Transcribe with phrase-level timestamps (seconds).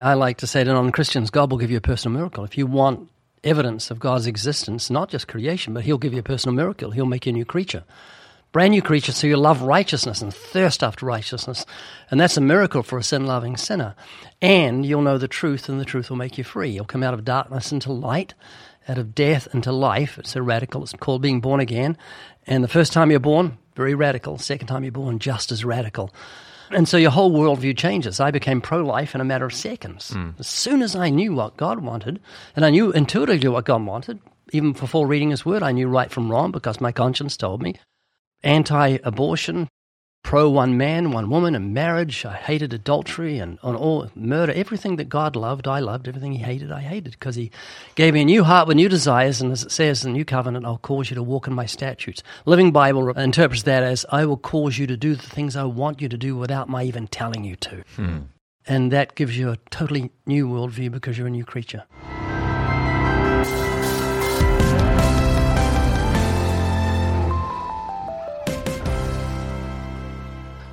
[0.00, 2.44] I like to say to non Christians, God will give you a personal miracle.
[2.44, 3.10] If you want
[3.42, 6.92] evidence of God's existence, not just creation, but He'll give you a personal miracle.
[6.92, 7.82] He'll make you a new creature.
[8.52, 11.66] Brand new creature, so you love righteousness and thirst after righteousness.
[12.10, 13.96] And that's a miracle for a sin loving sinner.
[14.40, 16.70] And you'll know the truth, and the truth will make you free.
[16.70, 18.34] You'll come out of darkness into light,
[18.88, 20.16] out of death into life.
[20.16, 21.98] It's a radical, it's called being born again.
[22.46, 24.38] And the first time you're born, very radical.
[24.38, 26.14] Second time you're born, just as radical.
[26.70, 28.20] And so your whole worldview changes.
[28.20, 30.10] I became pro life in a matter of seconds.
[30.10, 30.30] Hmm.
[30.38, 32.20] As soon as I knew what God wanted,
[32.54, 34.20] and I knew intuitively what God wanted,
[34.52, 37.74] even before reading His Word, I knew right from wrong because my conscience told me.
[38.42, 39.68] Anti abortion,
[40.28, 42.26] pro one man, one woman, and marriage.
[42.26, 44.52] I hated adultery and on all murder.
[44.52, 46.06] Everything that God loved, I loved.
[46.06, 47.50] Everything He hated, I hated because He
[47.94, 49.40] gave me a new heart with new desires.
[49.40, 51.64] And as it says in the New Covenant, I'll cause you to walk in my
[51.64, 52.22] statutes.
[52.44, 56.02] Living Bible interprets that as I will cause you to do the things I want
[56.02, 57.82] you to do without my even telling you to.
[57.96, 58.18] Hmm.
[58.66, 61.84] And that gives you a totally new worldview because you're a new creature.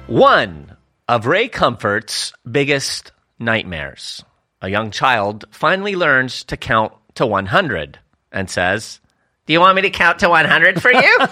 [0.07, 4.23] One of Ray Comfort's biggest nightmares.
[4.61, 7.99] A young child finally learns to count to 100
[8.31, 8.99] and says,
[9.47, 11.17] Do you want me to count to 100 for you?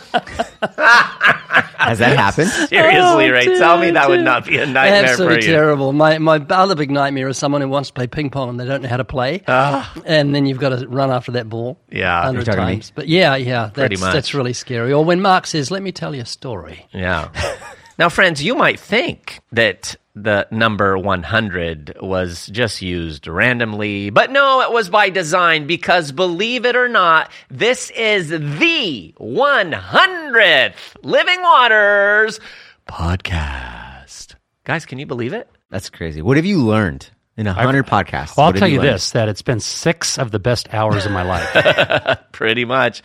[1.78, 2.50] Has that happened?
[2.70, 5.52] Seriously, Ray, tell me that would not be a nightmare Absolutely for you.
[5.54, 5.94] terrible.
[5.94, 8.66] My my other big nightmare is someone who wants to play ping pong and they
[8.66, 11.78] don't know how to play, and then you've got to run after that ball.
[11.82, 11.86] Ah.
[11.92, 12.24] Yeah.
[12.24, 12.74] hundred You're talking to me?
[12.78, 12.92] times.
[12.96, 14.14] But yeah, yeah, Pretty that's much.
[14.14, 14.94] that's really scary.
[14.94, 17.30] Or when Mark says, "Let me tell you a story." Yeah.
[17.98, 24.62] now, friends, you might think that the number 100 was just used randomly, but no,
[24.62, 32.40] it was by design because believe it or not, this is the 100th Living Waters
[32.88, 34.36] podcast.
[34.64, 35.50] Guys, can you believe it?
[35.70, 36.22] That's crazy.
[36.22, 38.38] What have you learned in a hundred podcasts?
[38.38, 38.94] Well, I'll tell you learned?
[38.94, 42.20] this: that it's been six of the best hours of my life.
[42.32, 43.02] Pretty much.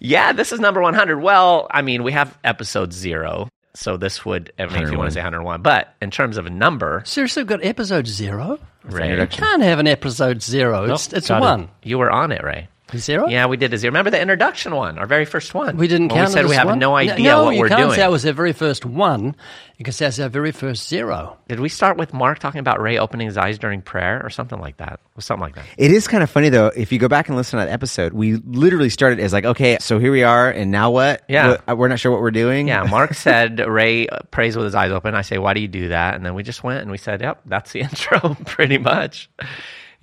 [0.00, 1.20] Yeah, this is number 100.
[1.20, 3.48] Well, I mean, we have episode zero.
[3.74, 5.62] So this would, I mean, if you want to say 101.
[5.62, 8.58] But in terms of a number, Seriously, we've got episode zero.
[8.84, 10.84] Ray, You can't have an episode zero.
[10.92, 11.40] It's Nope, it's got it.
[11.40, 11.68] one.
[11.82, 12.68] you were on it, Ray.
[12.96, 13.26] Zero.
[13.28, 13.90] Yeah, we did a zero.
[13.90, 15.76] Remember the introduction one, our very first one.
[15.76, 16.28] We didn't When count.
[16.28, 16.78] We said it we have one?
[16.78, 17.70] no idea no, what you we're doing.
[17.70, 19.34] No, you can't say that was our very first one
[19.78, 21.38] because that's our very first zero.
[21.48, 24.60] Did we start with Mark talking about Ray opening his eyes during prayer or something
[24.60, 24.92] like that?
[24.94, 25.64] It was something like that.
[25.78, 26.66] It is kind of funny though.
[26.74, 29.78] If you go back and listen to that episode, we literally started as like, okay,
[29.80, 31.22] so here we are, and now what?
[31.28, 31.58] Yeah.
[31.64, 32.68] What- we're not sure what we're doing.
[32.68, 35.14] Yeah, Mark said Ray uh, prays with his eyes open.
[35.14, 36.14] I say, why do you do that?
[36.14, 39.28] And then we just went and we said, yep, that's the intro, pretty much.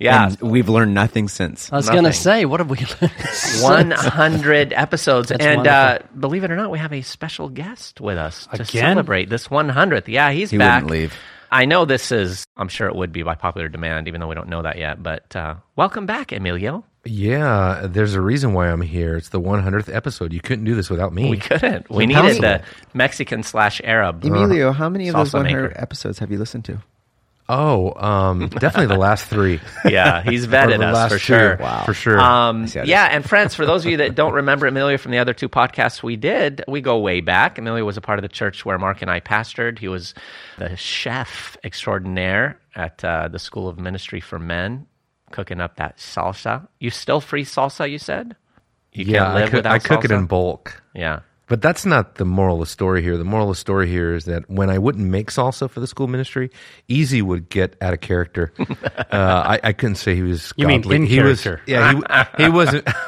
[0.00, 1.70] Yeah, And we've learned nothing since.
[1.70, 3.12] I was going to say, what have we learned?
[3.92, 5.28] 100 episodes.
[5.28, 8.62] That's and uh, believe it or not, we have a special guest with us to
[8.62, 8.66] Again?
[8.94, 10.08] celebrate this 100th.
[10.08, 10.82] Yeah, he's He back.
[10.84, 11.14] wouldn't leave.
[11.52, 14.34] I know this is, I'm sure it would be by popular demand, even though we
[14.34, 15.02] don't know that yet.
[15.02, 16.84] But uh, welcome back, Emilio.
[17.04, 19.16] Yeah, there's a reason why I'm here.
[19.16, 20.32] It's the 100th episode.
[20.32, 21.28] You couldn't do this without me.
[21.30, 21.90] We couldn't.
[21.90, 22.62] We needed the
[22.94, 24.24] Mexican slash Arab.
[24.24, 25.80] Emilio, how many of those 100 maker.
[25.80, 26.78] episodes have you listened to?
[27.52, 29.60] Oh, um, definitely the last three.
[29.84, 31.24] Yeah, he's vetted us last for two.
[31.24, 31.56] sure.
[31.56, 31.82] Wow.
[31.84, 32.20] For sure.
[32.20, 34.98] Um, see how it yeah, and friends, for those of you that don't remember Emilio
[34.98, 37.58] from the other two podcasts we did, we go way back.
[37.58, 39.80] Emilio was a part of the church where Mark and I pastored.
[39.80, 40.14] He was
[40.58, 44.86] the chef extraordinaire at uh, the School of Ministry for Men,
[45.32, 46.68] cooking up that salsa.
[46.78, 47.90] You still free salsa?
[47.90, 48.36] You said.
[48.92, 50.82] You yeah, can't I, cook, without I cook it in bulk.
[50.94, 51.20] Yeah.
[51.50, 53.16] But that's not the moral of the story here.
[53.16, 55.86] The moral of the story here is that when I wouldn't make salsa for the
[55.88, 56.48] school ministry,
[56.86, 58.52] Easy would get out of character.
[58.60, 60.52] uh, I, I couldn't say he was.
[60.56, 61.60] You mean in he Was, character.
[61.66, 62.00] yeah,
[62.38, 62.86] he, he wasn't.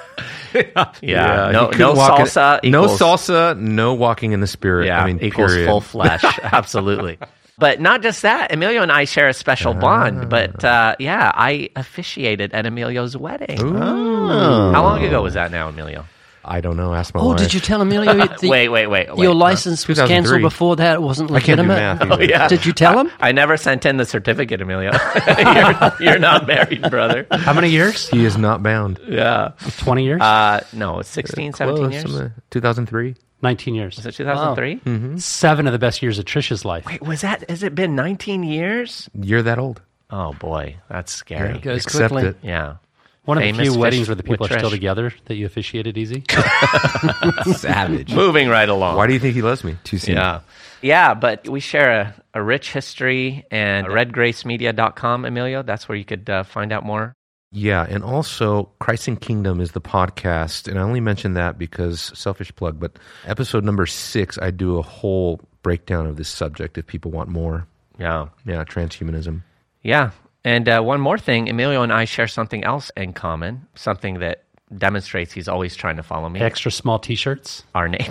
[1.00, 1.46] Yeah.
[1.46, 2.60] he no, no walk in- salsa.
[2.68, 3.56] no salsa.
[3.58, 4.86] No walking in the spirit.
[4.86, 5.66] Yeah, I mean, equals period.
[5.68, 6.22] full flesh.
[6.42, 7.18] Absolutely.
[7.58, 9.80] But not just that, Emilio and I share a special Ah.
[9.80, 10.28] bond.
[10.28, 13.56] But uh, yeah, I officiated at Emilio's wedding.
[13.56, 16.04] How long ago was that now, Emilio?
[16.44, 16.92] I don't know.
[16.92, 17.38] Ask my Oh, wife.
[17.38, 19.08] did you tell Emilio the, wait, wait, wait.
[19.14, 19.18] wait.
[19.22, 20.94] your license was cancelled before that?
[20.94, 21.98] It wasn't I can't do legitimate.
[22.00, 22.02] math.
[22.12, 22.24] either.
[22.24, 22.48] Yeah.
[22.48, 23.10] Did you tell him?
[23.20, 24.90] I never sent in the certificate, Emilio.
[25.38, 27.26] you're, you're not married, brother.
[27.30, 28.08] How many years?
[28.08, 28.98] He is not bound.
[29.06, 29.52] Yeah.
[29.78, 30.20] Twenty years?
[30.20, 32.30] Uh, no, 16, 17 Close, years.
[32.50, 33.14] 2003.
[33.42, 33.96] Nineteen years.
[33.96, 34.76] Was it 2003?
[34.76, 35.16] Hmm.
[35.18, 36.86] Seven of the best years of Trisha's life.
[36.86, 39.08] Wait, was that, has it been 19 years?
[39.20, 39.80] You're that old.
[40.10, 40.76] Oh, boy.
[40.88, 41.56] That's scary.
[41.56, 42.28] It goes Accept quickly.
[42.30, 42.36] it.
[42.42, 42.76] Yeah.
[43.24, 46.24] One of the few weddings where the people are still together that you officiated easy.
[47.54, 48.12] Savage.
[48.12, 48.96] Moving right along.
[48.96, 49.76] Why do you think he loves me?
[49.84, 50.16] Too soon.
[50.16, 50.40] Yeah.
[50.80, 55.62] Yeah, but we share a, a rich history and redgracemedia.com, Emilio.
[55.62, 57.14] That's where you could uh, find out more.
[57.52, 62.10] Yeah, and also Christ and Kingdom is the podcast, and I only mention that because
[62.18, 62.80] selfish plug.
[62.80, 67.28] But episode number six, I do a whole breakdown of this subject if people want
[67.28, 67.68] more.
[67.98, 68.28] Yeah.
[68.46, 69.42] Yeah, transhumanism.
[69.82, 70.10] Yeah.
[70.44, 74.44] And uh, one more thing, Emilio and I share something else in common, something that
[74.76, 76.40] demonstrates he's always trying to follow me.
[76.40, 77.62] Extra small T-shirts.
[77.74, 78.10] Our name.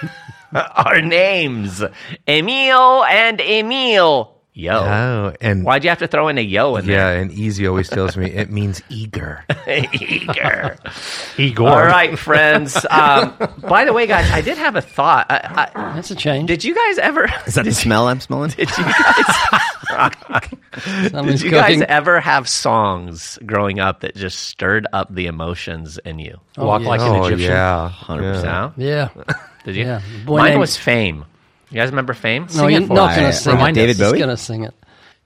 [0.54, 1.82] Our names.
[2.26, 4.32] Emil and Emil.
[4.58, 4.72] Yo.
[4.72, 6.96] Oh, and Why'd you have to throw in a yo in there?
[7.14, 9.44] yeah, and easy always tells me it means eager.
[9.66, 10.78] Eager.
[11.36, 11.68] Igor.
[11.68, 12.74] All right, friends.
[12.88, 13.36] Um,
[13.68, 15.26] by the way, guys, I did have a thought.
[15.28, 16.46] I, I, That's a change.
[16.48, 17.28] did you guys ever?
[17.46, 18.48] Is that the smell I'm smelling?
[18.50, 19.60] Did you guys?
[21.10, 21.82] Someone's Did you guys cooking.
[21.84, 26.38] ever have songs growing up that just stirred up the emotions in you?
[26.56, 26.88] Walk yeah.
[26.88, 27.24] like an Egyptian.
[27.24, 27.50] oh Egyptian.
[27.50, 28.42] yeah, 100%.
[28.44, 28.72] No?
[28.76, 29.08] Yeah.
[29.64, 29.84] Did you?
[29.84, 30.00] Yeah.
[30.24, 31.24] Boy Mine named- was Fame.
[31.70, 32.46] You guys remember Fame?
[32.54, 33.60] No, you're for not going to sing it.
[33.60, 33.74] us.
[33.74, 34.18] David He's Bowie?
[34.18, 34.74] going to sing it.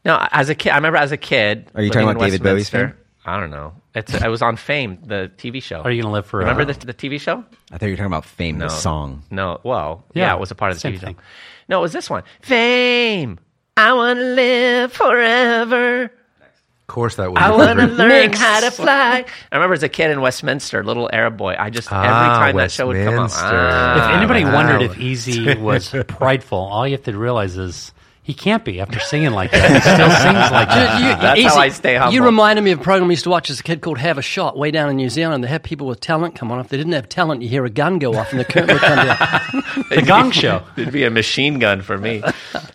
[0.04, 1.70] No, as a kid, I remember as a kid.
[1.74, 2.96] Are you talking about David Bowie's Westminster- Fame?
[3.26, 3.74] I don't know.
[3.94, 5.82] It's I was on Fame, the TV show.
[5.82, 6.38] Are you going to live for?
[6.38, 7.44] remember uh, the, the TV show?
[7.70, 9.24] I thought you were talking about Fame, the song.
[9.30, 9.60] No.
[9.62, 11.14] Well, yeah, Yeah, it was a part of the same TV thing.
[11.16, 11.20] show.
[11.68, 12.22] No, it was this one.
[12.40, 13.38] Fame.
[13.76, 16.02] I want to live forever.
[16.04, 17.40] Of course, that was.
[17.40, 18.38] I want to learn Mix.
[18.38, 19.24] how to fly.
[19.52, 21.54] I remember as a kid in Westminster, little Arab boy.
[21.58, 23.20] I just every Ah, time that show would come on.
[23.22, 23.56] Westminster.
[23.70, 24.54] ah, If anybody wow.
[24.54, 29.00] wondered if Easy was prideful, all you have to realize is he can't be after
[29.00, 29.70] singing like that.
[29.72, 31.00] He still sings like that.
[31.00, 32.14] You- you- That's how I stay humble.
[32.14, 34.18] You reminded me of a program I used to watch as a kid called Have
[34.18, 35.42] a Shot way down in New Zealand.
[35.42, 36.60] They had people with talent come on.
[36.60, 38.80] If they didn't have talent, you hear a gun go off and the curtain would
[38.82, 39.64] come down.
[39.90, 40.62] The Gong Show.
[40.76, 42.22] It'd be a machine gun for me.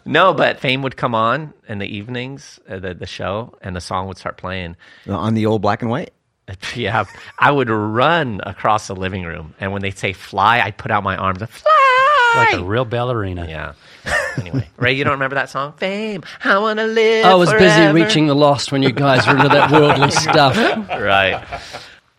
[0.05, 3.81] no, but Fame would come on in the evenings, uh, the the show, and the
[3.81, 4.75] song would start playing.
[5.07, 6.11] On the old black and white?
[6.75, 7.05] Yeah,
[7.39, 11.03] I would run across the living room, and when they say "fly," I'd put out
[11.03, 12.33] my arms and fly.
[12.35, 13.47] Like a real ballerina.
[13.49, 13.73] yeah.
[14.37, 15.73] Anyway, Ray, you don't remember that song?
[15.77, 17.25] Fame, I want to live.
[17.25, 20.55] I was busy reaching the lost when you guys were into that worldly stuff.
[20.57, 21.43] right.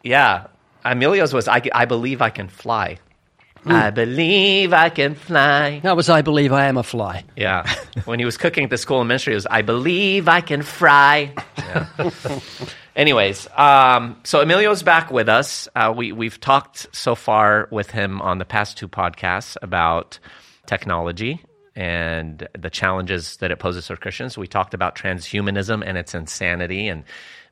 [0.03, 0.47] Yeah.
[0.85, 2.99] Emilio's was I, I believe I can fly.
[3.69, 5.81] I believe I can fly.
[5.83, 7.25] That was I Believe I Am a Fly.
[7.37, 7.69] Yeah.
[8.05, 10.63] When he was cooking at the school of ministry, it was I believe I can
[10.63, 11.35] fry.
[11.59, 11.87] Yeah.
[12.95, 15.69] Anyways, um, so Emilio's back with us.
[15.75, 20.19] Uh, we we've talked so far with him on the past two podcasts about
[20.67, 21.45] technology
[21.77, 24.37] and the challenges that it poses for Christians.
[24.37, 27.05] We talked about transhumanism and its insanity and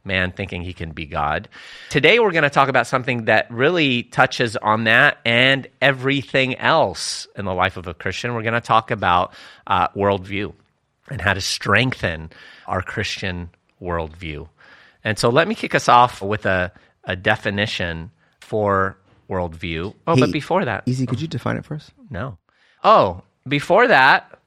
[0.05, 1.49] man thinking he can be God.
[1.91, 7.26] Today we're going to talk about something that really touches on that and everything else
[7.37, 8.35] in the life of a Christian.
[8.35, 9.35] We're going to talk about
[9.67, 10.55] uh, worldview
[11.11, 12.31] and how to strengthen
[12.67, 13.50] our Christian
[13.81, 14.49] worldview.
[15.05, 16.73] And so let me kick us off with a,
[17.05, 18.11] a definition
[18.41, 18.97] for
[19.29, 19.94] worldview.
[20.06, 21.91] Oh, but before that, Easy, could you define it for us?
[22.11, 22.38] no.
[22.87, 24.38] Oh, before that,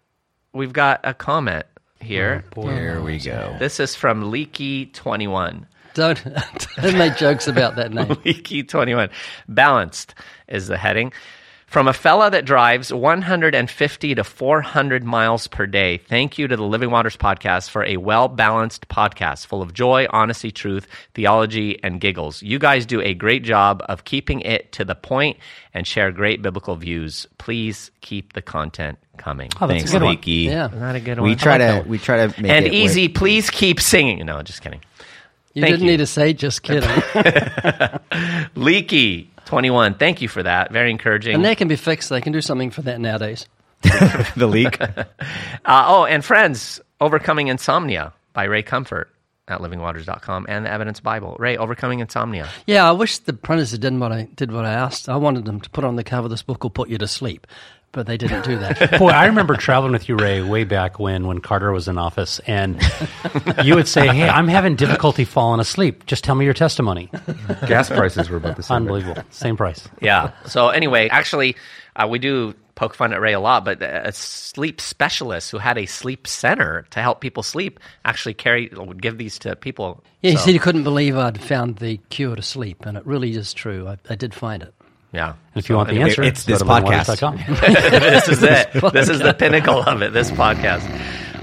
[0.53, 1.65] we've got a comment
[1.99, 2.43] here.
[2.55, 3.55] Oh, here we go.
[3.59, 5.65] This is from Leaky21.
[5.93, 6.23] Don't,
[6.81, 8.07] don't make jokes about that name.
[8.07, 9.09] Leaky21.
[9.47, 10.15] Balanced
[10.47, 11.11] is the heading.
[11.67, 16.63] From a fella that drives 150 to 400 miles per day, thank you to the
[16.63, 21.99] Living Waters podcast for a well balanced podcast full of joy, honesty, truth, theology, and
[21.99, 22.41] giggles.
[22.41, 25.37] You guys do a great job of keeping it to the point
[25.73, 27.27] and share great biblical views.
[27.37, 29.49] Please keep the content coming.
[29.59, 30.11] Oh, that's Thanks, a good one.
[30.15, 30.31] Leaky.
[30.31, 30.69] Yeah.
[30.73, 31.29] Not a good one.
[31.29, 31.89] We try like to one.
[31.89, 34.25] we try to make and it easy, with- please keep singing.
[34.25, 34.79] No, just kidding.
[35.53, 35.91] You Thank didn't you.
[35.91, 36.89] need to say just kidding.
[38.55, 39.95] Leaky 21.
[39.95, 40.71] Thank you for that.
[40.71, 41.35] Very encouraging.
[41.35, 42.09] and that can be fixed.
[42.09, 43.47] They can do something for that nowadays.
[43.81, 44.79] the leak.
[44.79, 45.05] Uh,
[45.65, 49.11] oh, and friends, Overcoming Insomnia by Ray Comfort
[49.47, 51.35] at livingwaters.com and the Evidence Bible.
[51.39, 52.49] Ray, Overcoming Insomnia.
[52.65, 55.07] Yeah, I wish the printers had done what I did what I asked.
[55.07, 57.47] I wanted them to put on the cover this book will put you to sleep,
[57.91, 58.95] but they didn't do that.
[58.99, 62.39] Boy, I remember traveling with you, Ray, way back when when Carter was in office,
[62.47, 62.81] and
[63.63, 66.05] you would say, "Hey, I'm having difficulty falling asleep.
[66.05, 67.09] Just tell me your testimony."
[67.67, 68.77] Gas prices were about the same.
[68.77, 69.87] Unbelievable, same price.
[70.01, 70.31] Yeah.
[70.45, 71.55] So, anyway, actually,
[71.95, 75.77] uh, we do poke fun at Ray a lot, but a sleep specialist who had
[75.77, 80.03] a sleep center to help people sleep actually carry would give these to people.
[80.21, 83.31] Yeah, he said he couldn't believe I'd found the cure to sleep, and it really
[83.31, 83.87] is true.
[83.87, 84.73] I, I did find it.
[85.11, 85.29] Yeah.
[85.29, 87.07] And if you want the answer, it's this podcast.
[87.99, 88.93] this is it.
[88.93, 90.85] This is the pinnacle of it, this podcast.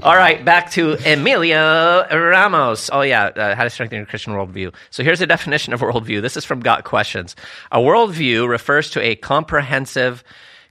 [0.05, 2.91] All right, back to Emilio Ramos.
[2.93, 4.71] Oh, yeah, uh, how to strengthen your Christian worldview.
[4.91, 6.21] So here's a definition of worldview.
[6.21, 7.35] This is from Got Questions.
[7.71, 10.23] A worldview refers to a comprehensive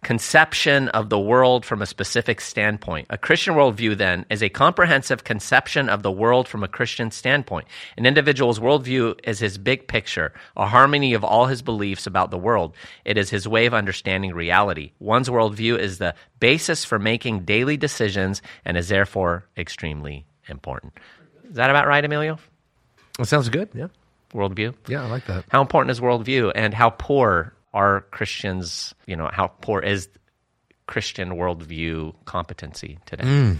[0.04, 3.06] conception of the world from a specific standpoint.
[3.10, 7.66] A Christian worldview, then, is a comprehensive conception of the world from a Christian standpoint.
[7.96, 12.38] An individual's worldview is his big picture, a harmony of all his beliefs about the
[12.38, 12.76] world.
[13.04, 14.92] It is his way of understanding reality.
[15.00, 20.92] One's worldview is the basis for making daily decisions and is therefore extremely important.
[21.48, 22.38] Is that about right, Emilio?
[23.18, 23.70] That sounds good.
[23.72, 23.88] Yeah,
[24.34, 24.74] Worldview?
[24.86, 25.44] yeah, I like that.
[25.48, 30.08] How important is worldview and how poor are Christians, you know, how poor is
[30.86, 33.24] Christian worldview competency today?
[33.24, 33.52] Hmm.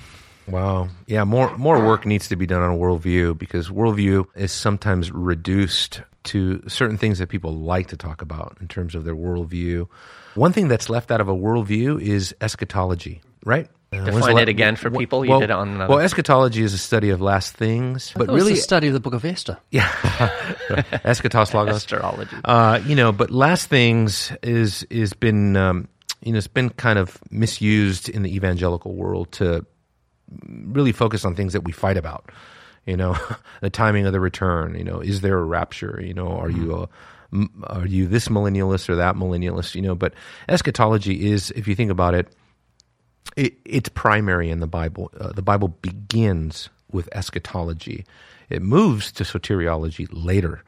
[0.47, 0.89] Wow.
[1.07, 6.03] Yeah, more more work needs to be done on worldview because worldview is sometimes reduced
[6.25, 9.89] to certain things that people like to talk about in terms of their worldview.
[10.35, 13.69] One thing that's left out of a worldview is eschatology, right?
[13.95, 15.25] Uh, Define it again for wh- people.
[15.25, 15.91] You did it on another.
[15.95, 18.93] Well, eschatology is a study of last things, but That was really, the study of
[18.95, 19.59] the book of Esther.
[19.71, 19.89] yeah,
[21.05, 21.77] eschatos logos.
[21.77, 22.37] astrology.
[22.45, 25.89] Uh, you know, but last things is is been um,
[26.23, 29.65] you know it's been kind of misused in the evangelical world to
[30.49, 32.31] really focus on things that we fight about.
[32.87, 33.17] You know,
[33.61, 34.75] the timing of the return.
[34.77, 36.01] You know, is there a rapture?
[36.05, 36.89] You know, are you a
[37.33, 39.75] m- are you this millennialist or that millennialist?
[39.75, 40.15] You know, but
[40.49, 42.29] eschatology is, if you think about it,
[43.37, 45.11] it, it's primary in the Bible.
[45.19, 48.05] Uh, the Bible begins with eschatology.
[48.49, 50.63] It moves to soteriology later,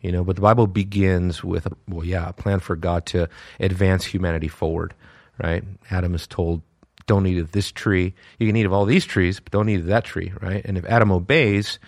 [0.00, 3.28] you know, but the Bible begins with, well, yeah, a plan for God to
[3.58, 4.94] advance humanity forward,
[5.42, 5.64] right?
[5.90, 6.62] Adam is told,
[7.06, 8.14] don't eat of this tree.
[8.38, 10.64] You can eat of all these trees, but don't eat of that tree, right?
[10.64, 11.78] And if Adam obeys,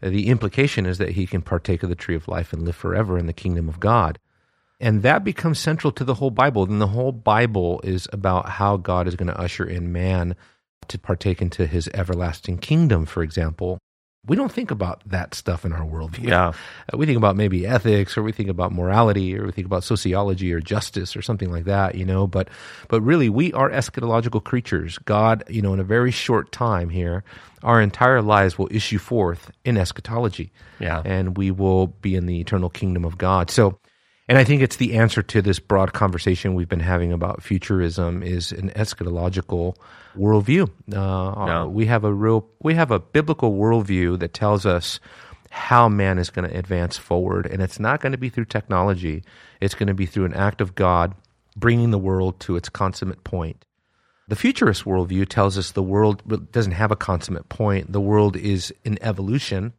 [0.00, 3.18] the implication is that he can partake of the tree of life and live forever
[3.18, 4.18] in the kingdom of God.
[4.80, 6.66] And that becomes central to the whole Bible.
[6.66, 10.34] Then the whole Bible is about how God is going to usher in man
[10.88, 13.78] to partake into his everlasting kingdom, for example.
[14.26, 16.28] We don't think about that stuff in our worldview.
[16.28, 16.48] Yeah.
[16.92, 19.82] Uh, We think about maybe ethics or we think about morality or we think about
[19.82, 22.48] sociology or justice or something like that, you know, but
[22.88, 24.98] but really we are eschatological creatures.
[25.06, 27.24] God, you know, in a very short time here,
[27.62, 31.00] our entire lives will issue forth in eschatology Yeah.
[31.04, 33.50] and we will be in the eternal kingdom of God.
[33.50, 33.78] So,
[34.30, 38.22] and I think it's the answer to this broad conversation we've been having about futurism
[38.22, 39.74] is an eschatological
[40.16, 40.70] worldview.
[40.94, 41.64] Uh, Yeah.
[41.64, 45.00] We have a real, we have a biblical worldview that tells us
[45.50, 49.24] how man is going to advance forward, and it's not going to be through technology.
[49.60, 51.12] It's going to be through an act of God
[51.56, 53.64] bringing the world to its consummate point.
[54.28, 57.90] The futurist worldview tells us the world doesn't have a consummate point.
[57.90, 59.72] The world is in evolution.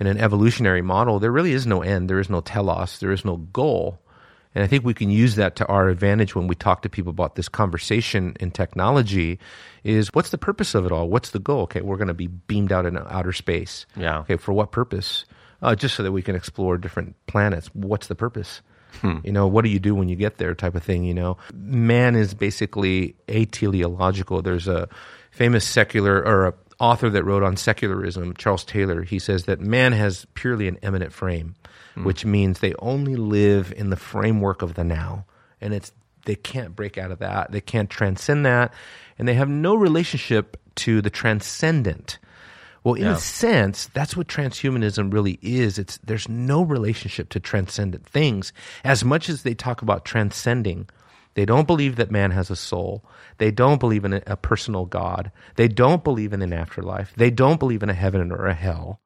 [0.00, 2.08] In an evolutionary model, there really is no end.
[2.08, 2.98] There is no telos.
[2.98, 4.00] There is no goal.
[4.54, 7.10] And I think we can use that to our advantage when we talk to people
[7.10, 9.38] about this conversation in technology
[9.84, 11.08] is what's the purpose of it all?
[11.08, 11.62] What's the goal?
[11.62, 13.86] Okay, we're going to be beamed out in outer space.
[13.94, 14.20] Yeah.
[14.20, 15.24] Okay, for what purpose?
[15.62, 17.68] Uh, just so that we can explore different planets.
[17.74, 18.62] What's the purpose?
[19.24, 21.36] You know, what do you do when you get there type of thing, you know?
[21.54, 24.42] Man is basically ateleological.
[24.42, 24.88] There's a
[25.30, 29.02] famous secular or a author that wrote on secularism, Charles Taylor.
[29.02, 31.54] He says that man has purely an immanent frame,
[31.94, 32.04] hmm.
[32.04, 35.26] which means they only live in the framework of the now.
[35.60, 35.92] And it's
[36.24, 37.52] they can't break out of that.
[37.52, 38.72] They can't transcend that,
[39.18, 42.18] and they have no relationship to the transcendent.
[42.82, 43.16] Well, in Yeah.
[43.16, 45.78] a sense, that's what transhumanism really is.
[45.78, 48.52] It's there's no relationship to transcendent things.
[48.84, 50.88] As much as they talk about transcending,
[51.40, 53.02] they don't believe that man has a soul.
[53.38, 55.32] They don't believe in a, personal God.
[55.56, 57.14] They don't believe in an afterlife.
[57.16, 59.00] They don't believe in a heaven or a hell.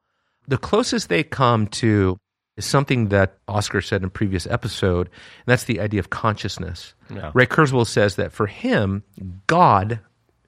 [0.49, 2.19] The closest they come to
[2.57, 6.95] is something that Oscar said in a previous episode, and that's the idea of consciousness.
[7.09, 7.31] Yeah.
[7.35, 9.05] Ray Kurzweil says that for him,
[9.47, 10.01] God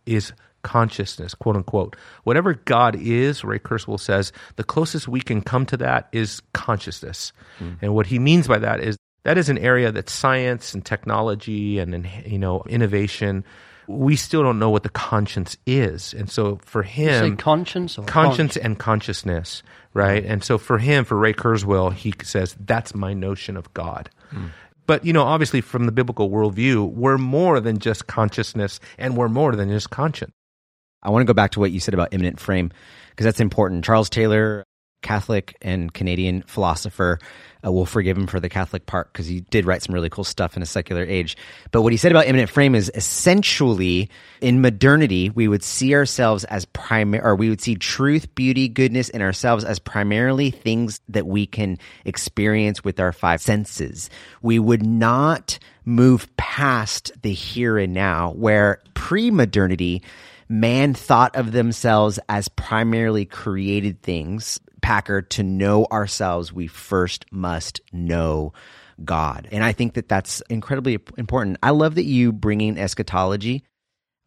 [0.07, 1.95] is consciousness, quote unquote.
[2.25, 7.33] Whatever God is, Ray Kurzweil says, the closest we can come to that is consciousness.
[7.61, 7.75] Hmm.
[7.81, 8.97] And what he means by that is
[9.27, 13.45] that is an area that science and technology and and, you know innovation
[13.89, 16.13] we still don't know what the conscience is.
[16.13, 19.63] And so for Say him conscience or conscience and consciousness,
[19.95, 20.25] right?
[20.25, 24.11] And so for him, for Ray Kurzweil, he says that's my notion of God.
[24.31, 24.47] Hmm.
[24.87, 29.29] But you know, obviously, from the biblical worldview, we're more than just consciousness, and we're
[29.29, 30.33] more than just conscience.
[31.03, 32.71] I want to go back to what you said about immanent frame
[33.11, 33.85] because that's important.
[33.85, 34.65] Charles Taylor,
[35.03, 37.19] Catholic and Canadian philosopher,
[37.67, 40.25] uh, we'll forgive him for the Catholic part because he did write some really cool
[40.25, 41.37] stuff in a secular age.
[41.73, 46.45] But what he said about immanent frame is essentially in modernity, we would see ourselves
[46.45, 51.27] as primary, or we would see truth, beauty, goodness in ourselves as primarily things that
[51.27, 54.11] we can experience with our five senses.
[54.43, 60.03] We would not move past the here and now, where pre modernity,
[60.49, 64.61] man thought of themselves as primarily created things.
[64.87, 68.53] Packer, to know ourselves, we first must know
[69.05, 69.49] God.
[69.51, 71.57] And I think that that's incredibly important.
[71.61, 73.65] I love that you bring in eschatology.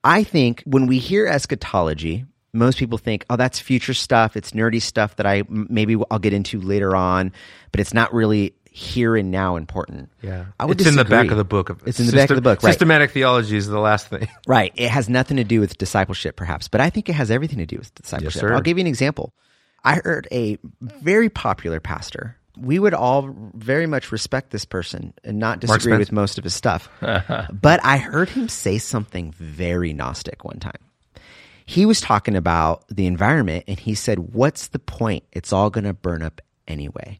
[0.03, 4.35] I think when we hear eschatology, most people think, oh, that's future stuff.
[4.35, 7.31] It's nerdy stuff that I maybe I'll get into later on,
[7.71, 10.09] but it's not really here and now important.
[10.21, 11.69] Yeah, I would it's in the back of the book.
[11.69, 12.73] Of It's in the back of the book, right.
[12.73, 14.27] Systematic theology is the last thing.
[14.45, 14.73] Right.
[14.75, 17.65] It has nothing to do with discipleship, perhaps, but I think it has everything to
[17.65, 18.41] do with discipleship.
[18.41, 18.53] sir.
[18.53, 19.33] I'll give you an example.
[19.83, 22.35] I heard a very popular pastor.
[22.57, 26.53] We would all very much respect this person and not disagree with most of his
[26.53, 26.89] stuff.
[26.99, 30.81] but I heard him say something very Gnostic one time.
[31.65, 35.23] He was talking about the environment and he said, What's the point?
[35.31, 37.19] It's all going to burn up anyway.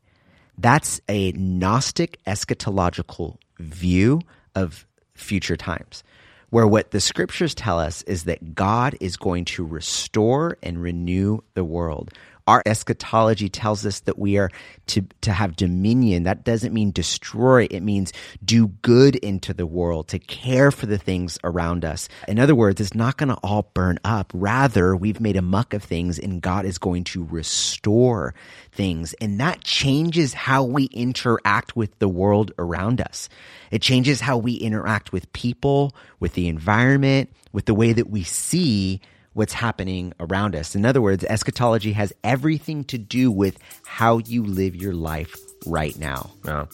[0.58, 4.22] That's a Gnostic eschatological view
[4.56, 6.04] of future times,
[6.50, 11.40] where what the scriptures tell us is that God is going to restore and renew
[11.54, 12.12] the world.
[12.50, 14.50] Our eschatology tells us that we are
[14.88, 16.24] to, to have dominion.
[16.24, 17.68] That doesn't mean destroy.
[17.70, 18.12] It means
[18.44, 22.10] do good into the world, to care for the things around us.
[22.28, 24.32] In other words, it's not going to all burn up.
[24.34, 28.34] Rather, we've made a muck of things and God is going to restore
[28.72, 29.14] things.
[29.22, 33.30] And that changes how we interact with the world around us.
[33.70, 38.24] It changes how we interact with people, with the environment, with the way that we
[38.24, 39.02] see
[39.34, 40.76] what's happening around us.
[40.76, 45.98] In other words, eschatology has everything to do with how you live your life right
[45.98, 46.32] now.
[46.46, 46.66] Yeah.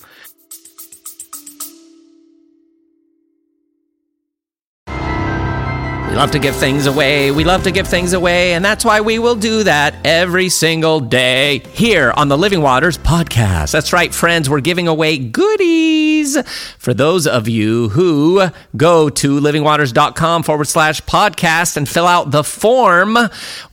[6.15, 7.29] We love to give things away.
[7.31, 8.53] We love to give things away.
[8.53, 12.97] And that's why we will do that every single day here on the Living Waters
[12.97, 13.73] podcast.
[13.73, 14.49] That's right, friends.
[14.49, 16.41] We're giving away goodies
[16.77, 22.45] for those of you who go to livingwaters.com forward slash podcast and fill out the
[22.45, 23.17] form.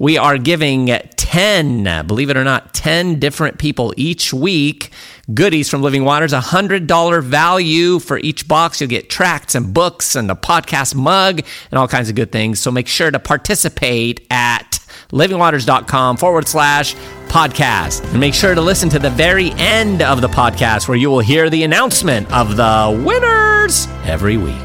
[0.00, 4.90] We are giving 10, believe it or not, 10 different people each week
[5.32, 8.80] goodies from Living Waters, a $100 value for each box.
[8.80, 12.60] You'll get tracts and books and a podcast mug and all kinds of good things.
[12.60, 14.78] So make sure to participate at
[15.10, 16.94] livingwaters.com forward slash
[17.28, 18.04] podcast.
[18.10, 21.20] And make sure to listen to the very end of the podcast where you will
[21.20, 24.56] hear the announcement of the winners every week.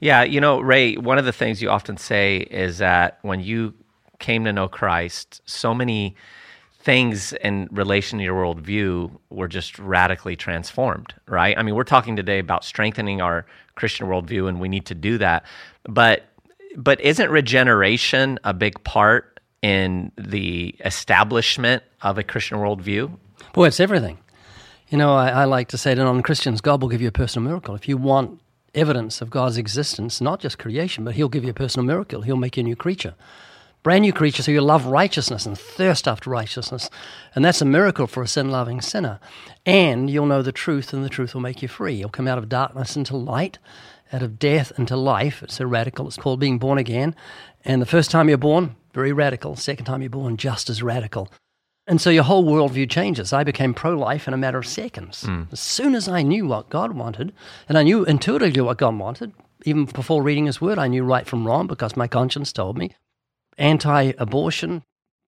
[0.00, 3.72] Yeah, you know, Ray, one of the things you often say is that when you
[4.18, 6.16] came to know Christ, so many
[6.84, 11.56] things in relation to your worldview were just radically transformed, right?
[11.56, 15.18] I mean, we're talking today about strengthening our Christian worldview, and we need to do
[15.18, 15.44] that.
[15.84, 16.24] But
[16.76, 23.16] but isn't regeneration a big part in the establishment of a Christian worldview?
[23.54, 24.18] Boy, it's everything.
[24.88, 27.12] You know, I, I like to say to non Christians, God will give you a
[27.12, 27.74] personal miracle.
[27.74, 28.40] If you want
[28.74, 32.22] evidence of God's existence, not just creation, but He'll give you a personal miracle.
[32.22, 33.14] He'll make you a new creature
[33.84, 36.90] brand new creature, so you love righteousness and thirst after righteousness.
[37.34, 39.20] And that's a miracle for a sin loving sinner.
[39.64, 41.94] And you'll know the truth, and the truth will make you free.
[41.94, 43.58] You'll come out of darkness into light,
[44.12, 45.42] out of death into life.
[45.42, 47.14] It's a radical, it's called being born again.
[47.64, 49.54] And the first time you're born, very radical.
[49.54, 51.30] Second time you're born, just as radical.
[51.86, 53.34] And so your whole worldview changes.
[53.34, 55.24] I became pro life in a matter of seconds.
[55.24, 55.52] Mm.
[55.52, 57.34] As soon as I knew what God wanted,
[57.68, 59.32] and I knew intuitively what God wanted,
[59.66, 62.92] even before reading His Word, I knew right from wrong because my conscience told me
[63.58, 64.82] anti abortion,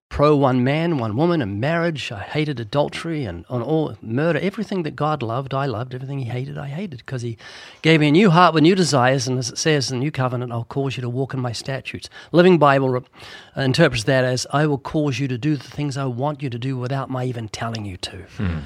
[0.08, 2.10] pro one man, one woman, and marriage.
[2.12, 4.38] I hated adultery and on all murder.
[4.38, 5.94] Everything that God loved, I loved.
[5.94, 7.36] Everything He hated, I hated because He
[7.82, 9.26] gave me a new heart with new desires.
[9.26, 11.52] And as it says in the New Covenant, I'll cause you to walk in my
[11.52, 12.08] statutes.
[12.32, 16.06] Living Bible uh, interprets that as I will cause you to do the things I
[16.06, 18.16] want you to do without my even telling you to.
[18.36, 18.58] Hmm.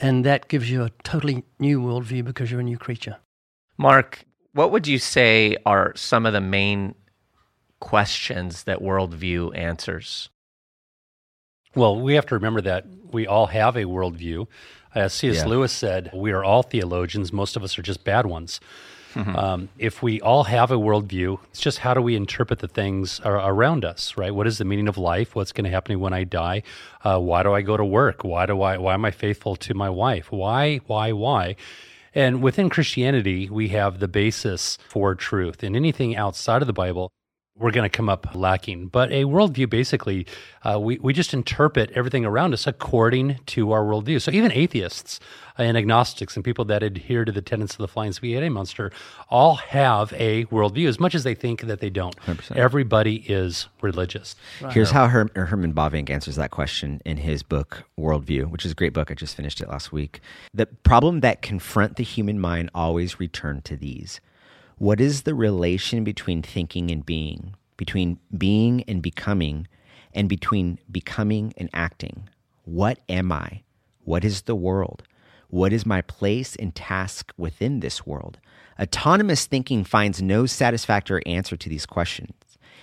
[0.00, 3.16] And that gives you a totally new worldview because you're a new creature.
[3.76, 6.94] Mark, what would you say are some of the main
[7.80, 10.30] questions that worldview answers?
[11.74, 14.46] Well, we have to remember that we all have a worldview.
[14.94, 15.36] As C.S.
[15.36, 15.46] Yeah.
[15.46, 17.32] Lewis said, we are all theologians.
[17.32, 18.58] Most of us are just bad ones.
[19.14, 19.36] Mm-hmm.
[19.36, 23.20] Um, if we all have a worldview, it's just how do we interpret the things
[23.24, 24.34] around us, right?
[24.34, 25.34] What is the meaning of life?
[25.34, 26.62] What's going to happen when I die?
[27.04, 28.24] Uh, why do I go to work?
[28.24, 28.76] Why do I?
[28.78, 30.30] Why am I faithful to my wife?
[30.30, 30.78] Why?
[30.86, 31.12] Why?
[31.12, 31.56] Why?
[32.14, 35.62] And within Christianity, we have the basis for truth.
[35.62, 37.10] And anything outside of the Bible
[37.58, 38.86] we're going to come up lacking.
[38.88, 40.26] But a worldview, basically,
[40.64, 44.20] uh, we, we just interpret everything around us according to our worldview.
[44.20, 45.20] So even atheists
[45.56, 48.92] and agnostics and people that adhere to the tenets of the flying spaghetti monster
[49.28, 52.16] all have a worldview, as much as they think that they don't.
[52.20, 52.56] 100%.
[52.56, 54.36] Everybody is religious.
[54.60, 54.72] Right.
[54.72, 58.74] Here's how Her- Herman Bavinck answers that question in his book, Worldview, which is a
[58.76, 59.10] great book.
[59.10, 60.20] I just finished it last week.
[60.54, 64.20] The problem that confront the human mind always return to these
[64.78, 69.66] what is the relation between thinking and being, between being and becoming,
[70.14, 72.28] and between becoming and acting?
[72.64, 73.62] What am I?
[74.04, 75.02] What is the world?
[75.48, 78.38] What is my place and task within this world?
[78.80, 82.34] Autonomous thinking finds no satisfactory answer to these questions.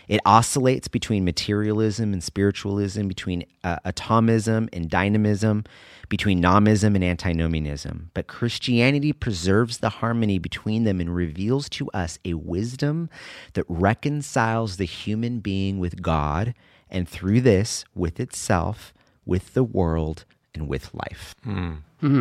[0.08, 5.64] It oscillates between materialism and spiritualism, between uh, atomism and dynamism,
[6.10, 8.12] between nomism and antinomianism.
[8.14, 13.10] But Christianity preserves the harmony between them and reveals to us a wisdom
[13.54, 16.54] that reconciles the human being with God,
[16.90, 18.94] and through this, with itself,
[19.26, 21.36] with the world, and with life.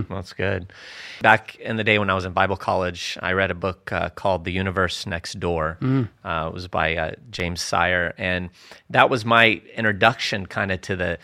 [0.09, 0.73] That's good.
[1.21, 4.09] Back in the day when I was in Bible college, I read a book uh,
[4.11, 5.79] called The Universe Next Door.
[6.25, 8.15] Uh, it was by uh, James Sire.
[8.17, 8.51] And
[8.91, 11.19] that was my introduction kind of to the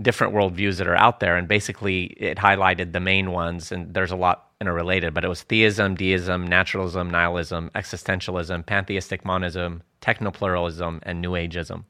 [0.00, 1.36] different worldviews that are out there.
[1.36, 3.72] And basically, it highlighted the main ones.
[3.72, 9.82] And there's a lot interrelated, but it was theism, deism, naturalism, nihilism, existentialism, pantheistic monism,
[10.02, 11.84] technopluralism, and New Ageism.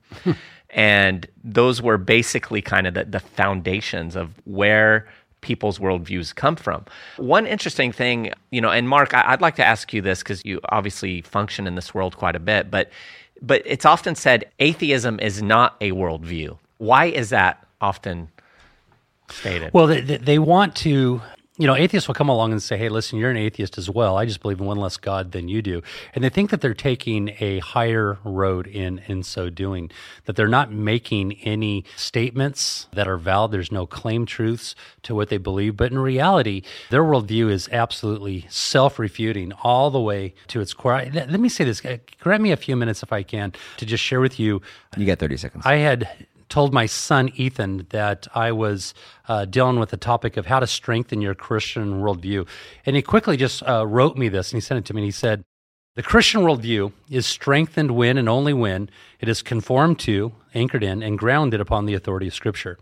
[0.71, 5.09] and those were basically kind of the, the foundations of where
[5.41, 6.85] people's worldviews come from.
[7.17, 10.45] One interesting thing, you know, and Mark, I, would like to ask you this because
[10.45, 12.91] you obviously function in this world quite a bit, but
[13.45, 16.57] but it's often said atheism is not a worldview.
[16.79, 18.29] Why is that often
[19.29, 19.75] stated?
[19.75, 21.21] Well, they, they want to
[21.59, 24.17] you know, atheists will come along and say, hey, listen, you're an atheist as well.
[24.17, 25.83] I just believe in one less God than you do.
[26.15, 29.91] And they think that they're taking a higher road in, in so doing,
[30.25, 33.51] that they're not making any statements that are valid.
[33.51, 35.77] There's no claim truths to what they believe.
[35.77, 41.05] But in reality, their worldview is absolutely self refuting all the way to its core.
[41.13, 44.03] Let me say this uh, grant me a few minutes if I can to just
[44.03, 44.63] share with you.
[44.97, 45.67] You get 30 seconds.
[45.67, 46.09] I had
[46.53, 48.93] told my son Ethan that I was
[49.27, 52.47] uh, dealing with the topic of how to strengthen your Christian worldview.
[52.85, 55.07] And he quickly just uh, wrote me this and he sent it to me and
[55.07, 55.45] he said,
[55.97, 61.03] The Christian worldview is strengthened when and only when it is conformed to, anchored in,
[61.03, 62.79] and grounded upon the authority of Scripture.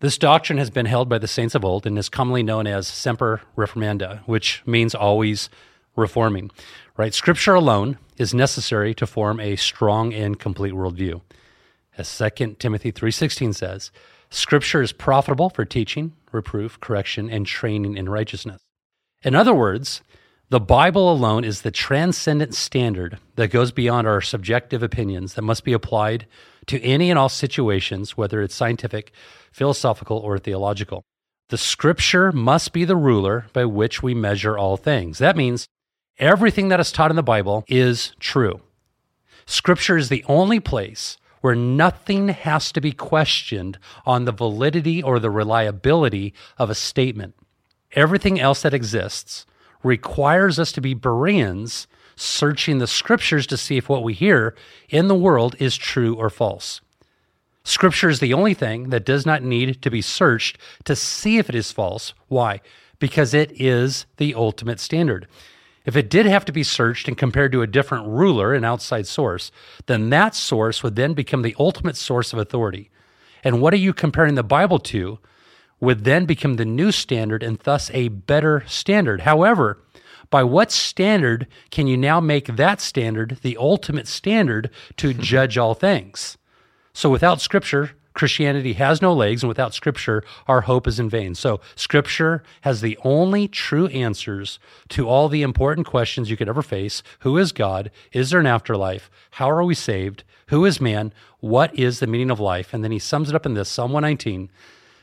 [0.00, 2.86] This doctrine has been held by the saints of old and is commonly known as
[2.86, 5.50] semper reformanda, which means always
[5.94, 6.50] reforming.
[6.96, 7.12] Right?
[7.12, 11.20] Scripture alone is necessary to form a strong and complete worldview.
[11.96, 13.90] As 2 Timothy 3:16 says,
[14.30, 18.62] Scripture is profitable for teaching, reproof, correction, and training in righteousness.
[19.22, 20.02] In other words,
[20.50, 25.64] the Bible alone is the transcendent standard that goes beyond our subjective opinions that must
[25.64, 26.26] be applied
[26.66, 29.12] to any and all situations, whether it's scientific,
[29.52, 31.02] philosophical, or theological.
[31.48, 35.18] The Scripture must be the ruler by which we measure all things.
[35.18, 35.66] That means
[36.18, 38.60] everything that is taught in the Bible is true.
[39.46, 45.18] Scripture is the only place where nothing has to be questioned on the validity or
[45.18, 47.34] the reliability of a statement.
[47.92, 49.44] Everything else that exists
[49.82, 54.54] requires us to be Bereans searching the scriptures to see if what we hear
[54.88, 56.80] in the world is true or false.
[57.62, 61.50] Scripture is the only thing that does not need to be searched to see if
[61.50, 62.14] it is false.
[62.28, 62.62] Why?
[62.98, 65.28] Because it is the ultimate standard.
[65.84, 69.06] If it did have to be searched and compared to a different ruler, an outside
[69.06, 69.50] source,
[69.86, 72.90] then that source would then become the ultimate source of authority.
[73.42, 75.18] And what are you comparing the Bible to
[75.80, 79.20] would then become the new standard and thus a better standard.
[79.20, 79.78] However,
[80.30, 85.74] by what standard can you now make that standard the ultimate standard to judge all
[85.74, 86.38] things?
[86.92, 91.34] So without scripture, Christianity has no legs, and without Scripture, our hope is in vain.
[91.34, 96.62] So, Scripture has the only true answers to all the important questions you could ever
[96.62, 97.90] face Who is God?
[98.12, 99.10] Is there an afterlife?
[99.32, 100.22] How are we saved?
[100.48, 101.12] Who is man?
[101.40, 102.72] What is the meaning of life?
[102.72, 104.48] And then he sums it up in this Psalm 119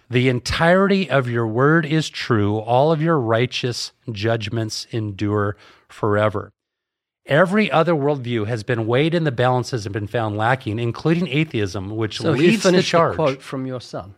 [0.09, 5.57] The entirety of your word is true, all of your righteous judgments endure
[5.89, 6.53] forever.
[7.31, 11.95] Every other worldview has been weighed in the balances and been found lacking, including atheism,
[11.95, 13.15] which so leads the charge.
[13.15, 14.15] quote from your son.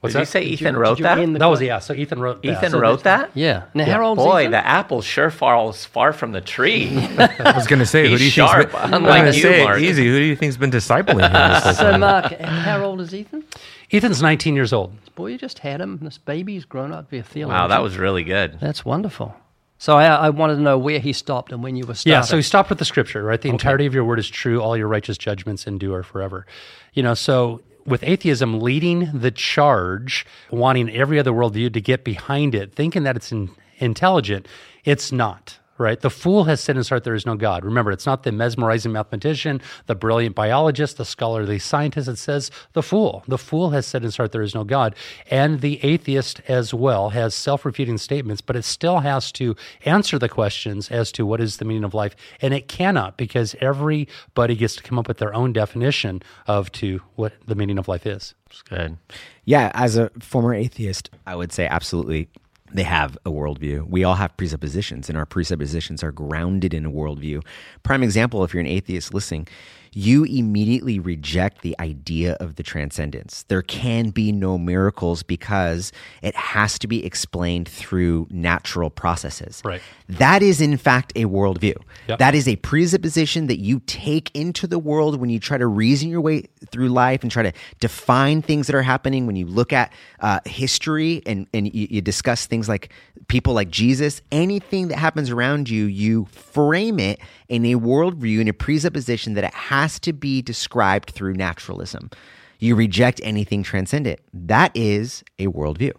[0.00, 0.20] What's did that?
[0.20, 1.38] you say Ethan you, wrote that?
[1.38, 1.78] That was yeah.
[1.78, 2.44] So Ethan wrote.
[2.44, 2.70] Ethan that.
[2.70, 3.30] So wrote that.
[3.34, 3.64] Yeah.
[3.72, 3.94] Now, yeah.
[3.94, 4.52] how Boy, Ethan?
[4.52, 6.88] the apple sure falls far from the tree.
[7.18, 9.80] I was going to say, who do you sharp, think's been, unlike you, say Mark.
[9.80, 10.06] easy.
[10.06, 11.74] Who do you think's been discipling him?
[11.74, 13.42] so, Mark, how old is Ethan?
[13.90, 14.92] Ethan's 19 years old.
[15.14, 15.98] Boy, you just had him.
[16.02, 17.58] This baby's grown up to be a theologian.
[17.58, 18.58] Wow, that was really good.
[18.60, 19.34] That's wonderful.
[19.80, 22.12] So I, I, wanted to know where he stopped and when you were starting.
[22.12, 23.40] Yeah, so he stopped with the scripture, right?
[23.40, 23.54] The okay.
[23.54, 24.60] entirety of your word is true.
[24.60, 26.46] All your righteous judgments endure forever.
[26.92, 32.54] You know, so with atheism leading the charge, wanting every other worldview to get behind
[32.54, 34.46] it, thinking that it's in, intelligent,
[34.84, 36.00] it's not right?
[36.00, 37.64] The fool has said in his heart there is no God.
[37.64, 42.08] Remember, it's not the mesmerizing mathematician, the brilliant biologist, the scholarly scientist.
[42.08, 43.24] It says the fool.
[43.26, 44.94] The fool has said in his heart there is no God.
[45.30, 50.18] And the atheist as well has self refuting statements, but it still has to answer
[50.18, 52.14] the questions as to what is the meaning of life.
[52.40, 57.00] And it cannot because everybody gets to come up with their own definition of to
[57.16, 58.34] what the meaning of life is.
[58.46, 58.96] That's good.
[59.44, 62.28] Yeah, as a former atheist, I would say absolutely
[62.72, 63.88] they have a worldview.
[63.88, 67.44] We all have presuppositions, and our presuppositions are grounded in a worldview.
[67.82, 69.48] Prime example if you're an atheist listening,
[69.92, 73.44] you immediately reject the idea of the transcendence.
[73.48, 79.62] There can be no miracles because it has to be explained through natural processes.
[79.64, 79.82] Right.
[80.08, 81.76] That is, in fact, a worldview.
[82.08, 82.18] Yep.
[82.18, 86.08] That is a presupposition that you take into the world when you try to reason
[86.08, 89.26] your way through life and try to define things that are happening.
[89.26, 92.92] When you look at uh, history and, and you, you discuss things like
[93.30, 98.48] people like Jesus, anything that happens around you, you frame it in a worldview, in
[98.48, 102.10] a presupposition that it has to be described through naturalism.
[102.58, 104.18] You reject anything transcendent.
[104.34, 105.92] That is a worldview.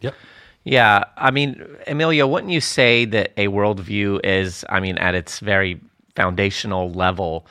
[0.00, 0.14] Yep.
[0.64, 5.40] Yeah, I mean, Emilio, wouldn't you say that a worldview is, I mean, at its
[5.40, 5.78] very
[6.16, 7.46] foundational level,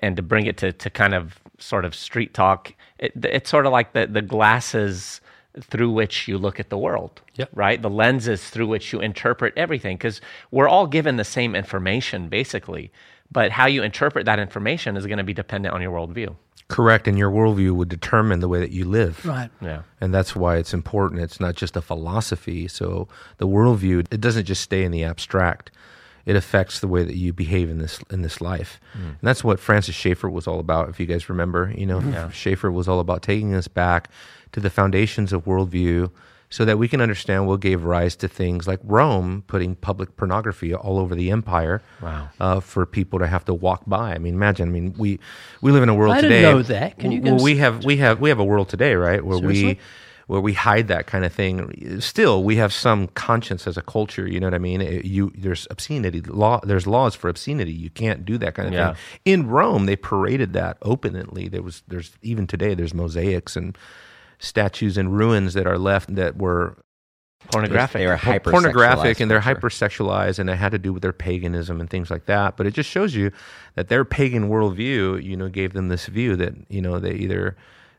[0.00, 3.66] and to bring it to, to kind of sort of street talk, it, it's sort
[3.66, 5.20] of like the, the glasses
[5.60, 7.50] through which you look at the world, Yep.
[7.54, 7.80] right?
[7.80, 12.92] The lenses through which you interpret everything, because we're all given the same information, basically,
[13.32, 16.36] but how you interpret that information is going to be dependent on your worldview.
[16.68, 19.24] Correct, and your worldview would determine the way that you live.
[19.24, 19.50] Right.
[19.60, 19.82] Yeah.
[20.00, 21.20] And that's why it's important.
[21.22, 22.66] It's not just a philosophy.
[22.66, 23.06] So
[23.38, 25.70] the worldview, it doesn't just stay in the abstract.
[26.24, 28.80] It affects the way that you behave in this in this life.
[28.98, 29.10] Mm.
[29.10, 31.72] And that's what Francis Schaeffer was all about, if you guys remember.
[31.76, 34.10] You know, Schaeffer was all about taking us back
[34.56, 36.10] to the foundations of worldview
[36.48, 40.74] so that we can understand what gave rise to things like Rome putting public pornography
[40.74, 42.30] all over the empire Wow.
[42.40, 44.14] uh, for people to have to walk by.
[44.14, 44.68] I mean, imagine.
[44.70, 45.20] I mean, we
[45.60, 46.50] we live in a world I didn't today.
[46.50, 46.98] know that.
[46.98, 49.78] Can you well, we have we have we have a world today, right, where we
[50.28, 52.00] where we hide that kind of thing.
[52.00, 54.26] Still, we have some conscience as a culture.
[54.26, 54.80] You know what I mean?
[54.80, 56.60] It- you there's obscenity law.
[56.64, 57.72] There's laws for obscenity.
[57.72, 58.92] You can't do that kind of Yeah.
[58.94, 58.96] thing.
[59.34, 61.48] In Rome, they paraded that openly.
[61.48, 63.76] There was there's even today there's mosaics and
[64.38, 66.76] statues and ruins that are left that were
[67.50, 68.00] Pornographic.
[68.00, 71.80] They were hyper pornographic and they're hypersexualized and it had to do with their paganism
[71.80, 72.56] and things like that.
[72.56, 73.30] But it just shows you
[73.74, 77.56] that their pagan worldview, you know, gave them this view that, you know, they either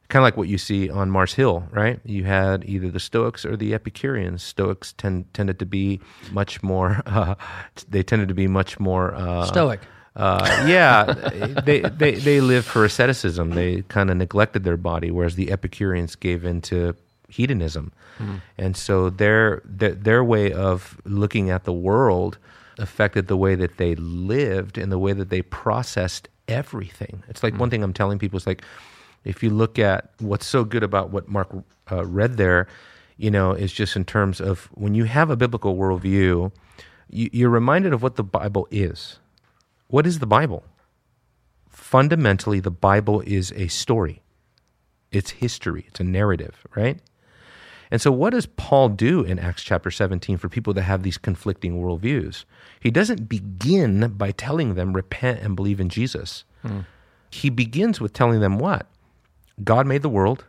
[0.09, 1.99] kind of like what you see on Mars Hill, right?
[2.03, 4.43] You had either the Stoics or the Epicureans.
[4.43, 5.99] Stoics tend, tended to be
[6.31, 7.35] much more, uh,
[7.87, 9.81] they tended to be much more uh, Stoic.
[10.17, 11.05] Uh, yeah,
[11.63, 13.51] they, they they lived for asceticism.
[13.51, 16.95] They kind of neglected their body, whereas the Epicureans gave into
[17.29, 17.91] hedonism,
[18.57, 22.37] and so their, their their way of looking at the world
[22.79, 27.23] affected the way that they lived and the way that they processed everything.
[27.29, 28.63] It's like one thing I'm telling people is like,
[29.23, 31.49] if you look at what's so good about what Mark
[31.91, 32.67] uh, read there,
[33.17, 36.51] you know, is just in terms of when you have a biblical worldview,
[37.09, 39.19] you, you're reminded of what the Bible is.
[39.87, 40.65] What is the Bible?
[41.69, 44.21] Fundamentally, the Bible is a story.
[45.11, 45.85] It's history.
[45.87, 46.99] It's a narrative, right?
[47.89, 51.17] And so, what does Paul do in Acts chapter 17 for people that have these
[51.17, 52.43] conflicting worldviews?
[52.81, 56.43] He doesn't begin by telling them, repent and believe in Jesus.
[56.63, 56.81] Hmm.
[57.31, 58.87] He begins with telling them what?
[59.63, 60.43] God made the world,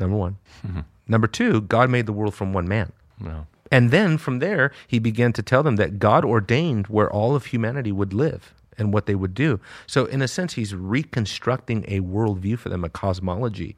[0.00, 0.38] number one.
[0.62, 0.80] Hmm.
[1.06, 2.92] Number two, God made the world from one man.
[3.20, 3.46] No.
[3.70, 7.46] And then from there, he began to tell them that God ordained where all of
[7.46, 9.60] humanity would live and what they would do.
[9.86, 13.76] So, in a sense, he's reconstructing a worldview for them, a cosmology.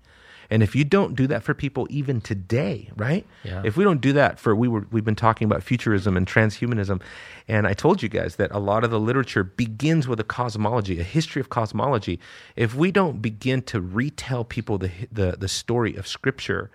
[0.51, 3.27] And if you don't do that for people even today, right?
[3.45, 3.63] Yeah.
[3.65, 7.03] If we don't do that for we were we've been talking about futurism and transhumanism,
[7.47, 11.01] and I told you guys that a lot of the literature begins with a cosmology,
[11.01, 12.19] a history of cosmology.
[12.57, 16.71] If we don't begin to retell people the the, the story of Scripture,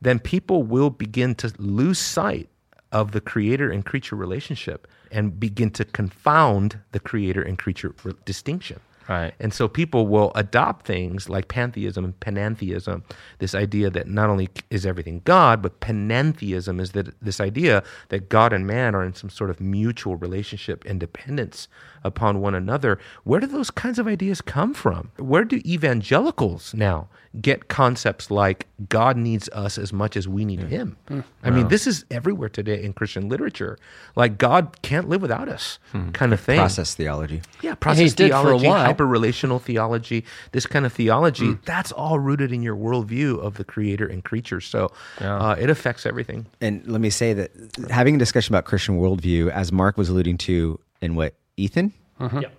[0.00, 2.48] then people will begin to lose sight
[2.92, 8.80] of the creator and creature relationship and begin to confound the creator and creature distinction.
[9.08, 9.32] Right.
[9.40, 13.02] And so people will adopt things like pantheism and panentheism,
[13.38, 18.28] this idea that not only is everything God, but panentheism is that this idea that
[18.28, 21.68] God and man are in some sort of mutual relationship and dependence
[22.04, 22.98] upon one another.
[23.24, 25.10] Where do those kinds of ideas come from?
[25.16, 27.08] Where do evangelicals now
[27.40, 30.68] get concepts like God needs us as much as we need hmm.
[30.68, 30.96] him?
[31.08, 31.20] Hmm.
[31.42, 33.78] I mean, this is everywhere today in Christian literature.
[34.16, 36.10] Like God can't live without us, hmm.
[36.10, 36.58] kind of thing.
[36.58, 37.42] Process theology.
[37.62, 38.66] Yeah, process did for a theology,
[38.98, 39.08] while.
[39.08, 43.64] hyper relational theology, this kind of theology, that's all rooted in your worldview of the
[43.64, 44.60] creator and creature.
[44.60, 46.46] So uh, it affects everything.
[46.60, 47.50] And let me say that
[47.90, 51.92] having a discussion about Christian worldview, as Mark was alluding to in what Ethan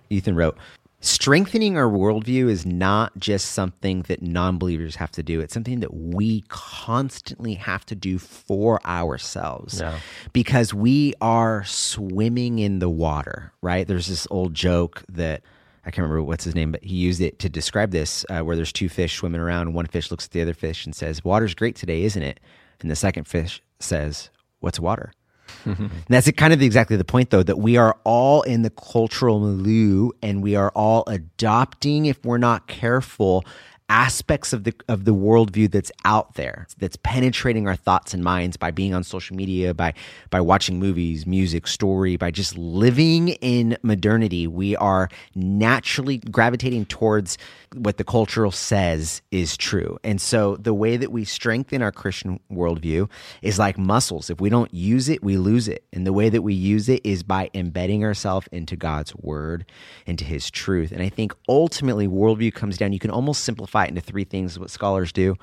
[0.08, 0.56] Ethan wrote,
[1.02, 5.40] strengthening our worldview is not just something that non-believers have to do.
[5.40, 9.98] It's something that we constantly have to do for ourselves Yeah.
[10.32, 13.52] because we are swimming in the water.
[13.62, 13.86] Right?
[13.86, 15.42] There's this old joke that.
[15.84, 18.56] I can't remember what's his name, but he used it to describe this uh, where
[18.56, 21.54] there's two fish swimming around, one fish looks at the other fish and says, Water's
[21.54, 22.40] great today, isn't it?
[22.80, 25.12] And the second fish says, What's water?
[25.64, 29.40] And that's kind of exactly the point, though, that we are all in the cultural
[29.40, 33.44] milieu and we are all adopting, if we're not careful,
[33.90, 38.56] aspects of the of the worldview that's out there that's penetrating our thoughts and minds
[38.56, 39.92] by being on social media by
[40.30, 47.36] by watching movies music story by just living in modernity we are naturally gravitating towards
[47.74, 49.96] what the cultural says is true.
[50.02, 53.08] And so the way that we strengthen our christian worldview
[53.42, 54.30] is like muscles.
[54.30, 55.84] If we don't use it we lose it.
[55.92, 59.64] And the way that we use it is by embedding ourselves into god's word
[60.06, 60.92] into his truth.
[60.92, 64.58] And i think ultimately worldview comes down you can almost simplify it into three things
[64.58, 65.36] what scholars do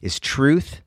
[0.00, 0.82] is truth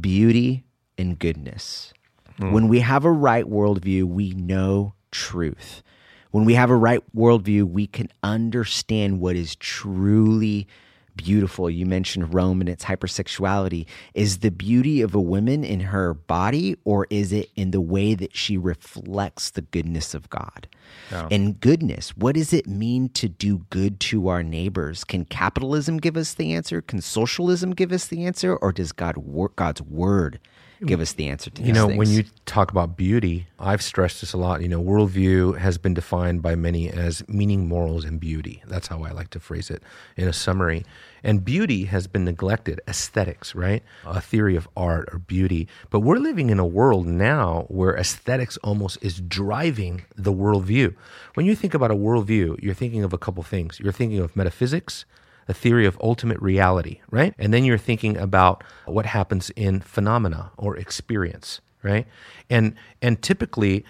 [0.00, 0.64] beauty
[0.98, 1.92] and goodness.
[2.38, 2.52] Hmm.
[2.52, 5.82] When we have a right worldview we know truth.
[6.30, 10.66] When we have a right worldview we can understand what is truly
[11.16, 11.70] beautiful.
[11.70, 13.86] You mentioned rome and its hypersexuality.
[14.14, 18.14] Is the beauty of a woman in her body or is it in the way
[18.14, 20.68] that she reflects the goodness of god?
[21.12, 21.28] Oh.
[21.30, 25.04] And goodness what does it mean to do good to our neighbors?
[25.04, 26.80] Can capitalism give us the answer?
[26.80, 28.56] Can socialism give us the answer?
[28.56, 29.16] Or does god
[29.56, 30.40] god's word
[30.84, 31.98] give us the answer to these You know, things?
[31.98, 34.62] when you talk about beauty, I've stressed this a lot.
[34.62, 38.62] You know, worldview has been defined by many as meaning, morals, and beauty.
[38.66, 39.82] That's how I like to phrase it
[40.16, 40.84] in a summary.
[41.24, 43.82] And beauty has been neglected, aesthetics, right?
[44.04, 45.66] A theory of art or beauty.
[45.90, 50.94] But we're living in a world now where aesthetics almost is driving the worldview.
[51.34, 53.80] When you think about a worldview, you're thinking of a couple things.
[53.80, 55.04] You're thinking of metaphysics,
[55.48, 57.34] a theory of ultimate reality, right?
[57.38, 62.06] And then you're thinking about what happens in phenomena or experience, right?
[62.50, 63.84] And and typically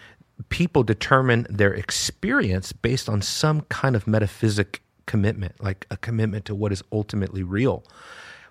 [0.49, 6.55] people determine their experience based on some kind of metaphysic commitment, like a commitment to
[6.55, 7.85] what is ultimately real.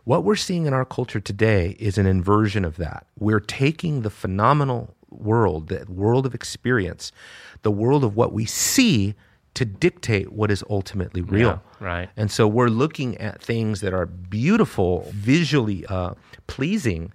[0.03, 3.07] What we're seeing in our culture today is an inversion of that.
[3.17, 7.11] We're taking the phenomenal world, the world of experience,
[7.63, 9.15] the world of what we see
[9.55, 11.61] to dictate what is ultimately real.
[11.81, 12.09] Yeah, right.
[12.15, 16.13] And so we're looking at things that are beautiful, visually uh,
[16.47, 17.11] pleasing,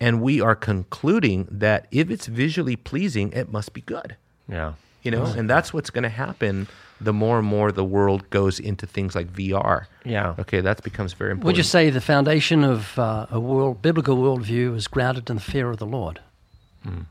[0.00, 4.16] and we are concluding that if it's visually pleasing, it must be good.
[4.48, 4.72] Yeah.
[5.02, 6.66] You know, and that's what's going to happen
[7.00, 9.86] the more and more the world goes into things like VR.
[10.04, 10.34] Yeah.
[10.38, 11.46] Okay, that becomes very important.
[11.46, 15.42] Would you say the foundation of uh, a world, biblical worldview is grounded in the
[15.42, 16.20] fear of the Lord?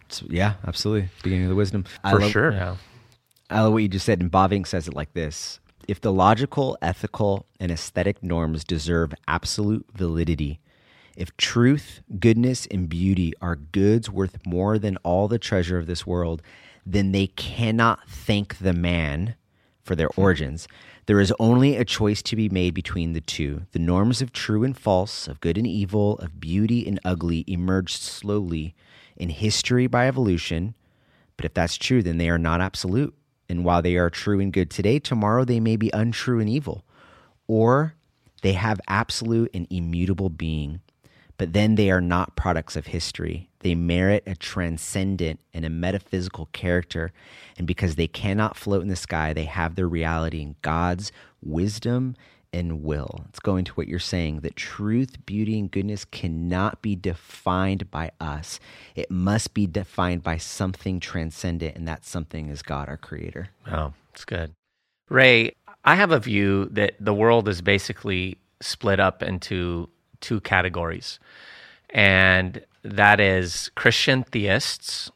[0.10, 1.10] So, yeah, absolutely.
[1.24, 1.86] Beginning of the wisdom.
[2.04, 2.52] I For love- sure.
[2.52, 2.76] Yeah.
[3.49, 6.77] I love what you just said, and Bavinck says it like this If the logical,
[6.81, 10.59] ethical, and aesthetic norms deserve absolute validity,
[11.15, 16.05] if truth, goodness, and beauty are goods worth more than all the treasure of this
[16.05, 16.41] world,
[16.85, 19.35] then they cannot thank the man
[19.83, 20.21] for their hmm.
[20.21, 20.67] origins.
[21.07, 23.63] There is only a choice to be made between the two.
[23.71, 28.03] The norms of true and false, of good and evil, of beauty and ugly emerged
[28.03, 28.75] slowly
[29.17, 30.75] in history by evolution.
[31.35, 33.15] But if that's true, then they are not absolute.
[33.49, 36.85] And while they are true and good today, tomorrow they may be untrue and evil.
[37.47, 37.95] Or
[38.43, 40.81] they have absolute and immutable being.
[41.38, 43.49] But then they are not products of history.
[43.62, 47.12] They merit a transcendent and a metaphysical character.
[47.57, 52.15] And because they cannot float in the sky, they have their reality in God's wisdom
[52.51, 53.25] and will.
[53.29, 58.12] It's going to what you're saying that truth, beauty, and goodness cannot be defined by
[58.19, 58.59] us.
[58.95, 63.49] It must be defined by something transcendent, and that something is God, our creator.
[63.71, 64.53] Oh, it's good.
[65.09, 69.89] Ray, I have a view that the world is basically split up into
[70.21, 71.19] two categories,
[71.89, 75.12] and that is Christian theists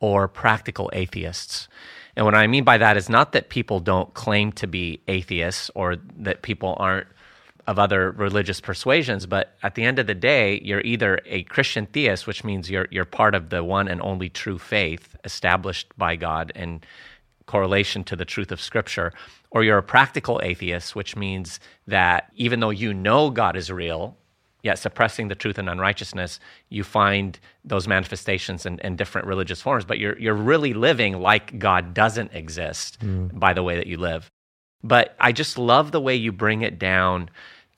[0.00, 1.68] or practical atheists.
[2.16, 5.70] And what I mean by that is not that people don't claim to be atheists
[5.74, 7.06] or that people aren't
[7.66, 11.86] of other religious persuasions, but at the end of the day, you're either a Christian
[11.86, 16.14] theist, which means you're you're part of the one and only true faith established by
[16.16, 16.80] God in
[17.46, 19.12] correlation to the truth of Scripture,
[19.50, 24.16] or you're a practical atheist, which means that even though you know God is real,
[24.68, 26.32] yet suppressing the truth and unrighteousness,
[26.76, 27.28] you find
[27.72, 32.32] those manifestations in, in different religious forms, but you're you're really living like God doesn't
[32.42, 32.98] exist
[33.44, 34.22] by the way that you live.
[34.82, 37.30] But I just love the way you bring it down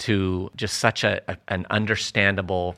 [0.07, 2.77] to just such a, a an understandable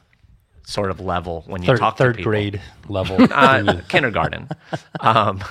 [0.64, 2.30] sort of level when you Third, talk to third people.
[2.30, 3.16] grade level.
[3.44, 4.48] Uh, kindergarten.
[5.00, 5.42] Um,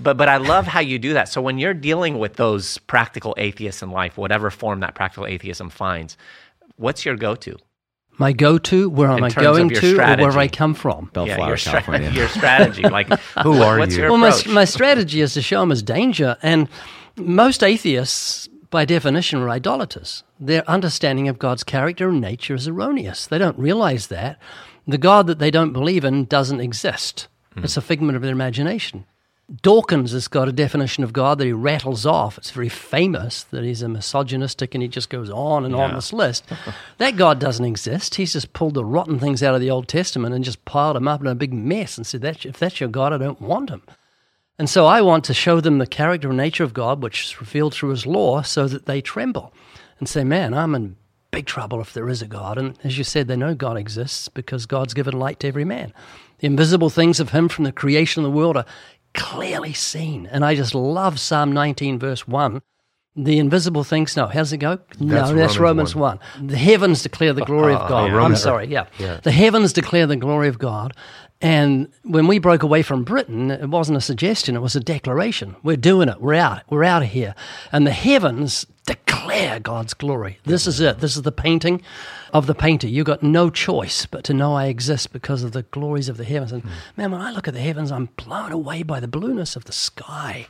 [0.00, 1.28] but but I love how you do that.
[1.28, 5.70] So when you're dealing with those practical atheists in life, whatever form that practical atheism
[5.70, 6.16] finds,
[6.76, 7.56] what's your go-to?
[8.18, 10.38] My go to, where am I going your to, or where strategy.
[10.38, 11.10] I come from?
[11.12, 12.10] Bellflower, your, stra- California.
[12.12, 12.82] your strategy.
[12.82, 13.08] Like
[13.42, 14.02] Who are what's you?
[14.02, 16.36] Your Well, my, my strategy is to show them as danger.
[16.42, 16.68] And
[17.16, 20.22] most atheists, by definition, are idolaters.
[20.38, 23.26] Their understanding of God's character and nature is erroneous.
[23.26, 24.38] They don't realize that.
[24.86, 27.28] The God that they don't believe in doesn't exist.
[27.54, 27.64] Hmm.
[27.64, 29.06] It's a figment of their imagination.
[29.60, 32.38] Dawkins has got a definition of God that he rattles off.
[32.38, 36.14] It's very famous that he's a misogynistic and he just goes on and on this
[36.14, 36.44] list.
[36.98, 38.14] that God doesn't exist.
[38.14, 41.08] He's just pulled the rotten things out of the Old Testament and just piled them
[41.08, 43.68] up in a big mess and said, that, if that's your God, I don't want
[43.68, 43.82] him.
[44.58, 47.40] And so I want to show them the character and nature of God, which is
[47.40, 49.52] revealed through his law, so that they tremble
[49.98, 50.96] and say, Man, I'm in
[51.32, 52.56] big trouble if there is a God.
[52.56, 55.92] And as you said, they know God exists because God's given light to every man.
[56.38, 58.66] The invisible things of him from the creation of the world are
[59.14, 60.26] clearly seen.
[60.26, 62.60] And I just love Psalm 19, verse 1.
[63.16, 64.80] The invisible things, no, how's it go?
[64.98, 66.48] no, That's that's Romans Romans 1.
[66.48, 68.10] The heavens declare the glory of ah, God.
[68.10, 68.86] I'm Romans- sorry, yeah.
[69.22, 70.94] The heavens declare the glory of God.
[71.40, 75.54] And when we broke away from Britain, it wasn't a suggestion, it was a declaration.
[75.62, 76.20] We're doing it.
[76.20, 76.62] We're out.
[76.70, 77.34] We're out of here.
[77.70, 80.38] And the heavens declare God's glory.
[80.44, 80.98] This is it.
[80.98, 81.80] This is the painting
[82.32, 82.86] of the painter.
[82.86, 86.24] You've got no choice but to know I exist because of the glories of the
[86.24, 86.52] heavens.
[86.52, 86.62] And
[86.96, 89.72] man, when I look at the heavens, I'm blown away by the blueness of the
[89.72, 90.46] sky.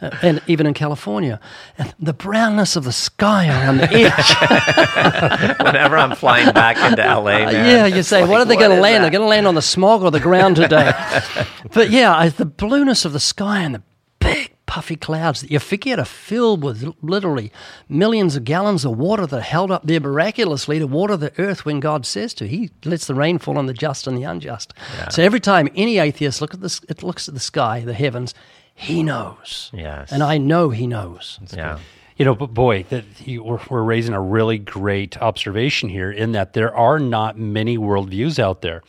[0.00, 1.40] Uh, and even in California,
[1.76, 5.56] and the brownness of the sky around the edge.
[5.60, 8.70] Whenever I'm flying back into LA, man, yeah, you say, like, what are they going
[8.70, 9.02] to land?
[9.02, 9.10] that?
[9.10, 10.92] They're going to land on the smog or the ground today.
[11.72, 13.82] but yeah, the blueness of the sky and the
[14.20, 17.52] big puffy clouds that you forget are filled with literally
[17.90, 21.66] millions of gallons of water that are held up there miraculously to water the earth
[21.66, 22.48] when God says to.
[22.48, 24.72] He lets the rain fall on the just and the unjust.
[25.10, 28.32] So every time any atheist look at this, it looks at the sky, the heavens,
[28.74, 29.70] he knows.
[29.74, 30.10] Yes.
[30.10, 31.38] And I know he knows.
[31.54, 31.78] Yeah.
[32.16, 36.32] You know, but boy, that you, we're, we're raising a really great observation here in
[36.32, 38.82] that there are not many worldviews out there,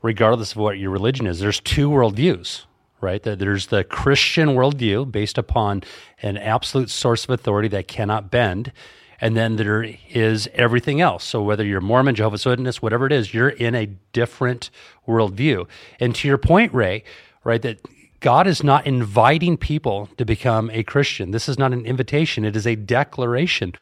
[0.00, 1.40] regardless of what your religion is.
[1.40, 2.65] There's two worldviews,
[3.00, 3.22] right?
[3.22, 5.82] That There's the Christian worldview based upon
[6.22, 8.72] an absolute source of authority that cannot bend.
[9.20, 11.24] And then there is everything else.
[11.24, 14.70] So whether you're Mormon, Jehovah's Witness, whatever it is, you're in a different
[15.08, 15.66] worldview.
[16.00, 17.02] And to your point, Ray,
[17.42, 17.80] right, that
[18.20, 21.30] God is not inviting people to become a Christian.
[21.30, 23.74] This is not an invitation, it is a declaration.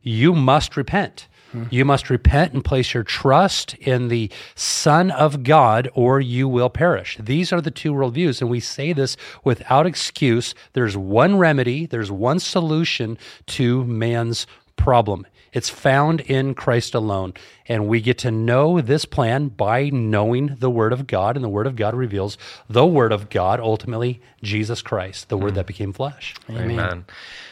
[0.00, 1.28] You must repent.
[1.70, 6.70] You must repent and place your trust in the Son of God, or you will
[6.70, 7.16] perish.
[7.20, 10.54] These are the two worldviews, and we say this without excuse.
[10.72, 14.46] There's one remedy, there's one solution to man's
[14.76, 15.26] problem.
[15.52, 17.34] It's found in Christ alone.
[17.66, 21.48] And we get to know this plan by knowing the Word of God, and the
[21.48, 22.38] Word of God reveals
[22.68, 25.68] the Word of God, ultimately, Jesus Christ, the Word that mm.
[25.68, 26.34] became flesh.
[26.48, 27.04] Amen.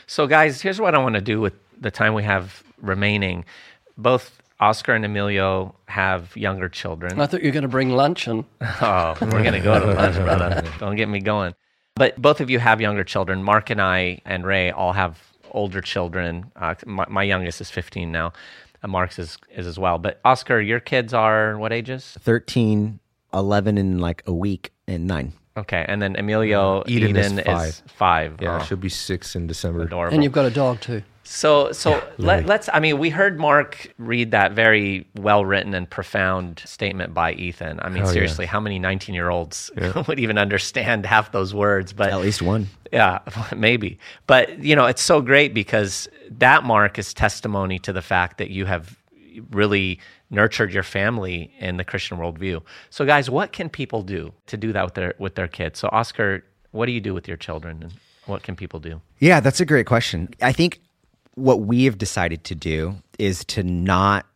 [0.07, 3.45] So, guys, here's what I want to do with the time we have remaining.
[3.97, 7.21] Both Oscar and Emilio have younger children.
[7.21, 9.87] I thought you were going to bring lunch and Oh, we're going to go to
[9.95, 10.63] lunch, brother.
[10.79, 11.55] Don't get me going.
[11.97, 13.43] But both of you have younger children.
[13.43, 15.19] Mark and I and Ray all have
[15.51, 16.51] older children.
[16.57, 18.33] Uh, my, my youngest is 15 now.
[18.83, 19.99] Uh, Mark's is, is as well.
[19.99, 22.17] But Oscar, your kids are what ages?
[22.21, 23.01] 13,
[23.35, 25.33] 11 in like a week, and nine.
[25.57, 25.85] Okay.
[25.89, 27.83] And then Emilio, Eden is Eden five.
[27.89, 28.39] five.
[28.41, 29.83] Yeah, Oh, she'll be six in December.
[29.83, 30.15] adorable.
[30.15, 31.03] and you've got a dog too.
[31.33, 32.69] So, so let, let's.
[32.73, 37.79] I mean, we heard Mark read that very well written and profound statement by Ethan.
[37.81, 38.13] I mean, Oh, yeah.
[38.13, 39.71] seriously, how many nineteen-year-olds
[40.09, 41.93] would even understand half those words?
[41.93, 42.67] But At least one.
[42.93, 43.21] yeah,
[43.57, 44.01] maybe.
[44.27, 48.51] But you know, it's so great because that mark is testimony to the fact that
[48.51, 48.99] you have
[49.53, 50.01] really
[50.31, 52.61] nurtured your family in the Christian worldview.
[52.91, 55.79] So, guys, what can people do to do that with their with their kids?
[55.79, 57.93] So, Oscar, what do you do with your children, and
[58.27, 59.01] what can people do?
[59.21, 60.29] Yeah, that's a great question.
[60.43, 60.81] I think
[61.41, 64.27] what we have decided to do is to not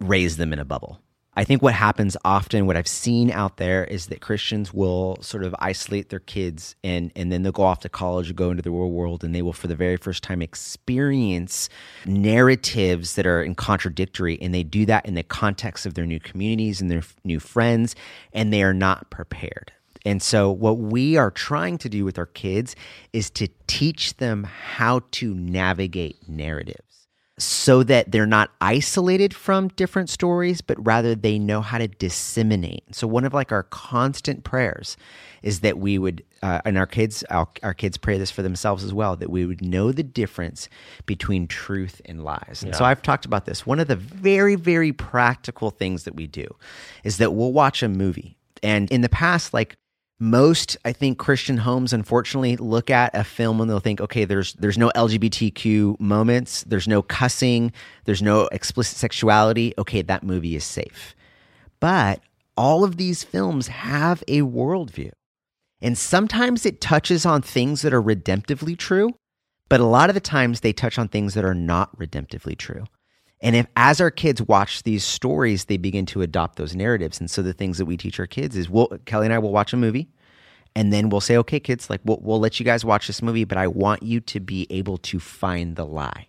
[0.00, 1.00] raise them in a bubble.
[1.38, 5.44] I think what happens often, what I've seen out there, is that Christians will sort
[5.44, 8.60] of isolate their kids and, and then they'll go off to college or go into
[8.60, 11.68] the real world and they will, for the very first time, experience
[12.06, 14.36] narratives that are in contradictory.
[14.42, 17.94] And they do that in the context of their new communities and their new friends,
[18.32, 19.70] and they are not prepared.
[20.04, 22.76] And so, what we are trying to do with our kids
[23.12, 26.88] is to teach them how to navigate narratives
[27.38, 32.82] so that they're not isolated from different stories, but rather they know how to disseminate.
[32.94, 34.96] So, one of like our constant prayers
[35.42, 38.82] is that we would, uh, and our kids, our, our kids pray this for themselves
[38.82, 40.68] as well, that we would know the difference
[41.06, 42.62] between truth and lies.
[42.62, 43.64] And so, I've talked about this.
[43.64, 46.46] One of the very, very practical things that we do
[47.04, 48.36] is that we'll watch a movie.
[48.62, 49.76] And in the past, like
[50.20, 54.54] most i think christian homes unfortunately look at a film and they'll think okay there's
[54.54, 57.72] there's no lgbtq moments there's no cussing
[58.08, 59.74] there's no explicit sexuality.
[59.76, 61.14] Okay that movie is safe.
[61.78, 62.20] But
[62.56, 65.12] all of these films have a worldview.
[65.82, 69.14] And sometimes it touches on things that are redemptively true
[69.68, 72.84] but a lot of the times they touch on things that are not redemptively true
[73.40, 77.20] and if as our kids watch these stories, they begin to adopt those narratives.
[77.20, 79.52] And so the things that we teach our kids is we'll Kelly and I will
[79.52, 80.08] watch a movie
[80.74, 83.44] and then we'll say, okay, kids, like we'll, we'll let you guys watch this movie,
[83.44, 86.28] but I want you to be able to find the lie.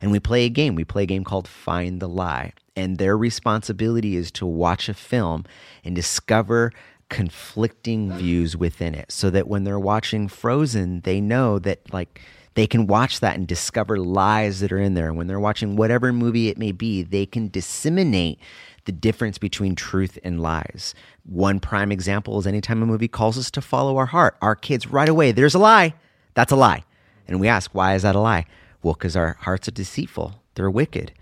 [0.00, 0.74] And we play a game.
[0.74, 2.54] We play a game called Find the Lie.
[2.74, 5.44] And their responsibility is to watch a film
[5.84, 6.72] and discover
[7.10, 12.22] conflicting views within it so that when they're watching Frozen, they know that, like,
[12.54, 15.08] they can watch that and discover lies that are in there.
[15.08, 18.38] And when they're watching whatever movie it may be, they can disseminate
[18.86, 20.94] the difference between truth and lies.
[21.24, 24.86] One prime example is anytime a movie calls us to follow our heart, our kids
[24.86, 25.94] right away, there's a lie.
[26.34, 26.84] That's a lie.
[27.28, 28.46] And we ask, why is that a lie?
[28.82, 31.12] Well, because our hearts are deceitful, they're wicked,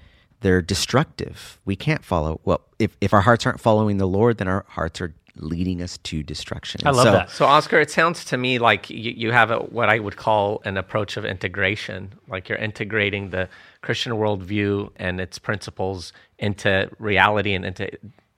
[0.41, 1.59] they're destructive.
[1.65, 2.41] We can't follow.
[2.45, 5.99] Well, if, if our hearts aren't following the Lord, then our hearts are leading us
[5.99, 6.81] to destruction.
[6.85, 7.31] I love so, that.
[7.31, 10.61] So, Oscar, it sounds to me like you, you have a, what I would call
[10.65, 12.13] an approach of integration.
[12.29, 13.49] Like you're integrating the
[13.83, 17.91] Christian worldview and its principles into reality and into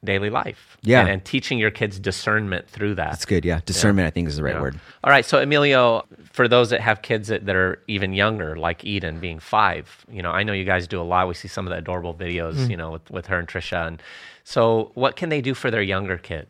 [0.02, 0.78] daily life.
[0.82, 1.00] Yeah.
[1.00, 3.10] And, and teaching your kids discernment through that.
[3.10, 3.44] That's good.
[3.44, 3.60] Yeah.
[3.66, 4.62] Discernment, I think, is the right Yeah.
[4.62, 4.80] word.
[5.04, 5.24] All right.
[5.26, 9.38] So, Emilio, for those that have kids that, that are even younger, like Eden being
[9.38, 11.28] five, you know, I know you guys do a lot.
[11.28, 12.70] We see some of the adorable videos, Mm.
[12.70, 13.86] you know, with, with her and Trisha.
[13.88, 14.02] And
[14.42, 16.46] so, what can they do for their younger kid?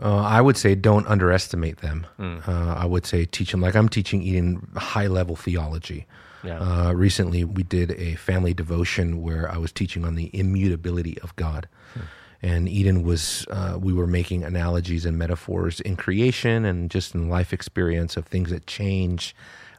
[0.00, 2.06] Uh, I would say don't underestimate them.
[2.18, 6.06] Uh, I would say teach them like I'm teaching Eden high level theology.
[6.44, 6.60] Yeah.
[6.60, 11.34] Uh, recently, we did a family devotion where I was teaching on the immutability of
[11.36, 11.68] God.
[12.40, 17.28] And Eden was, uh, we were making analogies and metaphors in creation and just in
[17.28, 19.34] life experience of things that change,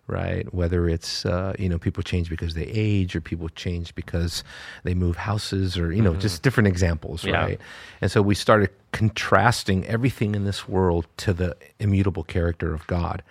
[0.10, 0.51] right?
[0.53, 4.43] Whether it's, uh, you know, people change because they age or people change because
[4.84, 7.38] they move houses or, you know, just different examples, Yeah.
[7.41, 7.60] right?
[8.01, 13.22] And so we started contrasting everything in this world to the immutable character of God.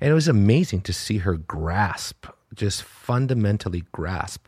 [0.00, 4.46] And it was amazing to see her grasp, just fundamentally grasp.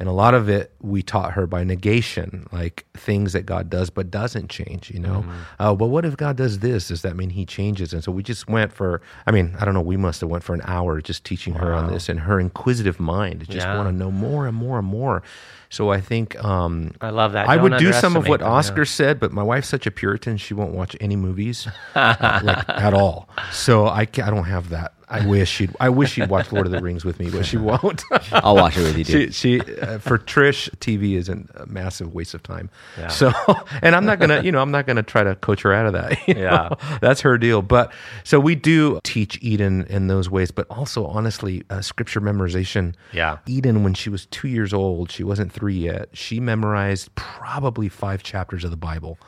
[0.00, 3.90] And a lot of it we taught her by negation, like things that God does
[3.90, 5.26] but doesn't change, you know?
[5.60, 6.88] Oh, but what if God does this?
[6.88, 7.92] Does that mean he changes?
[7.92, 10.42] And so we just went for, I mean, I don't know, we must have went
[10.42, 13.76] for an hour just teaching her on this and her inquisitive mind just Yeah.
[13.76, 15.22] want to know more and more and more.
[15.68, 17.46] So I think um, I love that.
[17.48, 18.54] I Don't would do some of what them, yeah.
[18.54, 22.68] Oscar said, but my wife's such a Puritan; she won't watch any movies uh, like
[22.68, 23.28] at all.
[23.52, 24.94] So I, I don't have that.
[25.10, 25.74] I wish she'd.
[25.80, 28.02] I wish she'd watch Lord of the Rings with me, but she won't.
[28.32, 29.34] I'll watch it with you, dude.
[29.34, 32.70] she, she uh, for Trish, TV is a massive waste of time.
[33.08, 33.32] So,
[33.82, 35.92] and I'm not gonna, you know, I'm not gonna try to coach her out of
[35.94, 36.12] that.
[36.28, 36.68] you Yeah.
[36.70, 36.98] know?
[37.00, 37.60] that's her deal.
[37.60, 37.92] But
[38.24, 42.94] so we do teach Eden in those ways, but also honestly, uh, scripture memorization.
[43.12, 43.38] Yeah.
[43.46, 46.08] Eden, when she was two years old, she wasn't three yet.
[46.12, 49.18] She memorized probably five chapters of the Bible.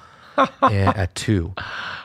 [0.62, 1.52] at two,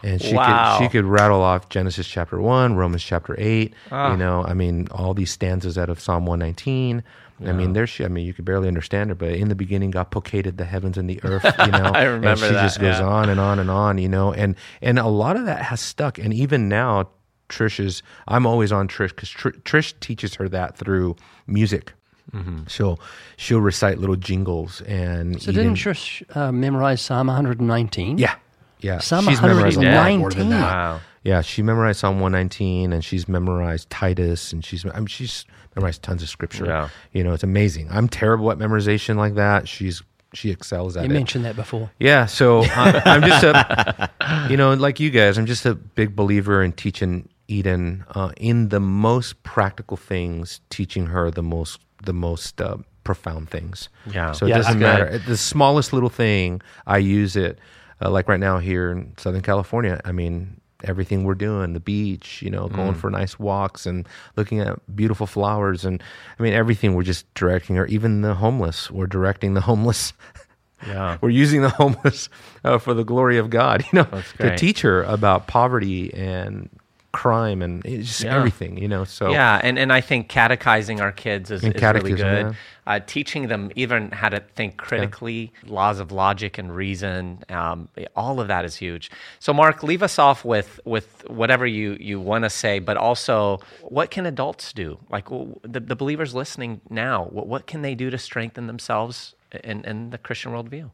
[0.03, 0.77] and she Wow.
[0.77, 3.73] could she could rattle off Genesis chapter one, Romans chapter eight.
[3.91, 4.11] Ah.
[4.11, 7.03] You know, I mean, all these stanzas out of Psalm one nineteen.
[7.45, 8.03] I mean, there she.
[8.03, 10.97] I mean, you could barely understand her, but in the beginning, God pocketed the heavens
[10.97, 11.43] and the earth.
[11.65, 13.05] You know, I and remember she that, just goes yeah.
[13.05, 13.99] on and on and on.
[13.99, 16.17] You know, and and a lot of that has stuck.
[16.17, 17.09] And even now,
[17.47, 18.01] Trish is.
[18.27, 21.93] I'm always on Trish because Tr- Trish teaches her that through music.
[22.33, 22.63] Mm-hmm.
[22.69, 22.99] She'll
[23.35, 28.17] she'll recite little jingles and So even- didn't Trish uh, memorize Psalm 119?
[28.17, 28.33] yeah
[28.79, 30.39] yeah Psalm she's memorized a lot more 119.
[30.39, 30.61] than that.
[30.75, 30.99] Wow.
[31.23, 36.01] Yeah, she memorized Psalm 119 and she's memorized Titus and she's I mean, she's memorized
[36.03, 36.65] tons of scripture.
[36.65, 36.89] Yeah.
[37.11, 37.87] You know, it's amazing.
[37.91, 39.67] I'm terrible at memorization like that.
[39.67, 40.01] She's
[40.33, 41.09] she excels at You it.
[41.09, 41.89] You mentioned that before.
[41.99, 44.09] Yeah, so I, I'm just a,
[44.49, 48.69] you know, like you guys, I'm just a big believer in teaching Eden uh, in
[48.69, 53.89] the most practical things, teaching her the most the most uh, profound things.
[54.11, 54.31] Yeah.
[54.33, 55.17] So it Yeah, doesn't matter.
[55.17, 57.57] The smallest little thing, I use it.
[58.01, 62.41] Uh, like right now here in Southern California, I mean, everything we're doing, the beach,
[62.41, 66.01] you know, going for nice walks and looking at beautiful flowers, and
[66.39, 70.13] I mean, everything we're just directing or Even the homeless, we're directing the homeless.
[70.85, 71.17] Yeah.
[71.21, 72.29] we're using the homeless
[72.63, 76.69] uh, for the glory of God, you know, to teach her about poverty and
[77.17, 78.37] crime and just Yeah.
[78.37, 79.03] everything, you know.
[79.03, 82.45] So Yeah, and, and I think catechizing our kids is, is really good.
[82.47, 82.53] yeah.
[82.85, 88.39] Uh, teaching them even how to think critically, laws of logic and reason, um, all
[88.39, 89.09] of that is huge.
[89.39, 91.07] So, Mark, leave us off with with
[91.41, 94.99] whatever you, you want to say, but also what can adults do?
[95.09, 95.27] Like
[95.63, 100.11] the, the believers listening now, what, what can they do to strengthen themselves in, in
[100.11, 100.91] the Christian worldview?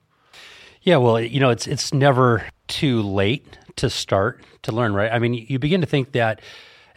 [0.84, 5.12] Yeah, well, you know, it's it's never too late to start to learn, right?
[5.12, 6.42] I mean, you begin to think that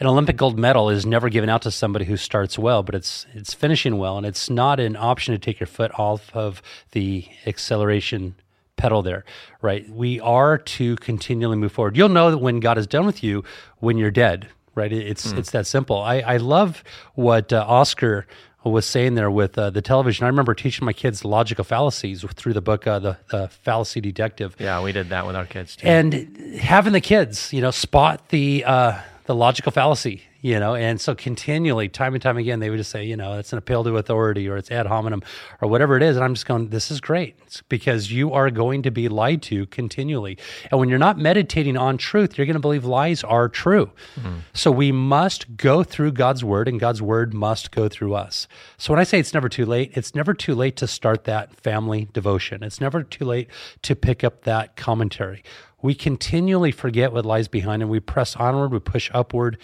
[0.00, 3.26] an Olympic gold medal is never given out to somebody who starts well, but it's
[3.32, 6.60] it's finishing well, and it's not an option to take your foot off of
[6.92, 8.34] the acceleration
[8.76, 9.24] pedal there,
[9.62, 9.88] right?
[9.88, 11.96] We are to continually move forward.
[11.96, 13.42] You'll know that when God is done with you
[13.78, 14.92] when you're dead, right?
[14.92, 16.02] It- It's it's that simple.
[16.02, 16.82] I I love
[17.14, 18.26] what uh, Oscar
[18.70, 20.24] was saying there with uh, the television.
[20.24, 24.56] I remember teaching my kids logical fallacies through the book uh, the, the Fallacy Detective
[24.58, 25.86] Yeah, we did that with our kids too.
[25.86, 30.74] and having the kids, you know, spot the uh, the logical fallacy, you know.
[30.74, 33.58] And so continually, time and time again, they would just say, you know, it's an
[33.58, 35.22] appeal to authority or it's ad hominem
[35.60, 36.16] or whatever it is.
[36.16, 39.42] And I'm just going, this is great it's because you are going to be lied
[39.42, 40.36] to continually.
[40.70, 43.90] And when you're not meditating on truth, you're going to believe lies are true.
[44.16, 44.38] Mm-hmm.
[44.52, 48.48] So we must go through God's word and God's word must go through us.
[48.78, 51.54] So when I say it's never too late, it's never too late to start that
[51.56, 52.62] family devotion.
[52.62, 53.48] It's never too late
[53.82, 55.42] to pick up that commentary
[55.82, 59.58] we continually forget what lies behind and we press onward, we push upward.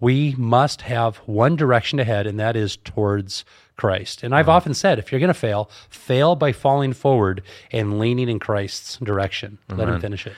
[0.00, 3.44] We must have one direction ahead, and that is towards
[3.76, 4.22] Christ.
[4.22, 4.50] And I've mm-hmm.
[4.50, 7.42] often said, if you're going to fail, fail by falling forward
[7.72, 9.58] and leaning in Christ's direction.
[9.68, 10.00] Let Him mm-hmm.
[10.00, 10.34] finish it.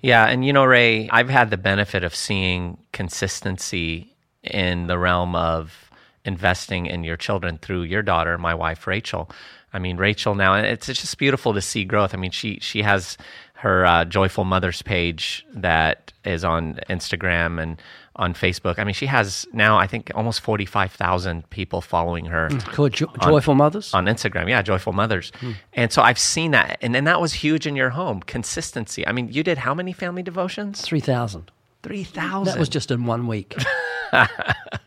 [0.00, 0.26] Yeah.
[0.26, 5.90] And you know, Ray, I've had the benefit of seeing consistency in the realm of
[6.24, 9.30] investing in your children through your daughter, my wife, Rachel.
[9.72, 12.14] I mean, Rachel now, it's, it's just beautiful to see growth.
[12.14, 13.16] I mean, she, she has
[13.56, 17.80] her uh, Joyful Mothers page that is on Instagram and
[18.16, 18.78] on Facebook.
[18.78, 22.48] I mean, she has now, I think, almost 45,000 people following her.
[22.48, 23.92] Mm, called jo- Joyful Mothers?
[23.94, 25.32] On Instagram, yeah, Joyful Mothers.
[25.40, 25.54] Mm.
[25.74, 26.78] And so I've seen that.
[26.80, 29.06] And then that was huge in your home consistency.
[29.06, 30.80] I mean, you did how many family devotions?
[30.80, 31.50] 3,000.
[31.82, 32.44] 3,000.
[32.44, 33.54] That was just in one week.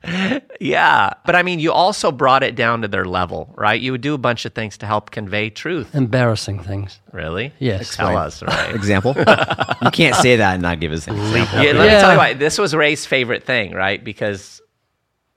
[0.60, 1.12] yeah.
[1.26, 3.80] But I mean, you also brought it down to their level, right?
[3.80, 5.94] You would do a bunch of things to help convey truth.
[5.94, 7.00] Embarrassing things.
[7.12, 7.54] Really?
[7.60, 7.96] Yes.
[7.96, 8.76] Tell us, right?
[8.76, 9.14] Example?
[9.18, 11.64] you can't say that and not give us an example.
[11.64, 11.96] Yeah, let yeah.
[11.96, 12.34] me tell you why.
[12.34, 14.04] This was Ray's favorite thing, right?
[14.04, 14.62] Because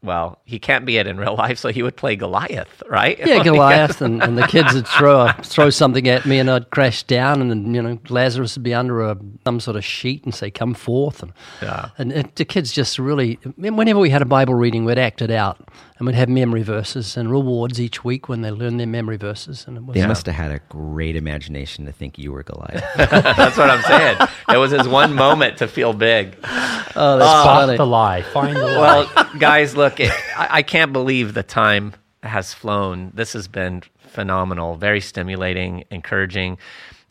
[0.03, 3.19] well, he can't be it in real life, so he would play Goliath, right?
[3.19, 6.71] Yeah, Goliath, and, and the kids would throw a, throw something at me, and I'd
[6.71, 10.25] crash down, and then, you know Lazarus would be under a some sort of sheet
[10.25, 11.33] and say, "Come forth," and
[11.63, 11.91] yeah.
[11.99, 13.39] and it, the kids just really.
[13.57, 15.69] Whenever we had a Bible reading, we'd act it out,
[16.03, 19.65] and we'd have memory verses and rewards each week when they learned their memory verses.
[19.69, 22.85] And it was, they must have had a great imagination to think you were Goliath.
[22.97, 24.17] that's what I'm saying.
[24.53, 26.37] It was his one moment to feel big.
[26.43, 27.77] Oh, that's uh, funny.
[27.77, 28.23] the lie.
[28.23, 29.09] Find the lie.
[29.15, 33.11] Well, guys, look, it, I, I can't believe the time has flown.
[33.15, 36.59] This has been phenomenal, very stimulating, encouraging.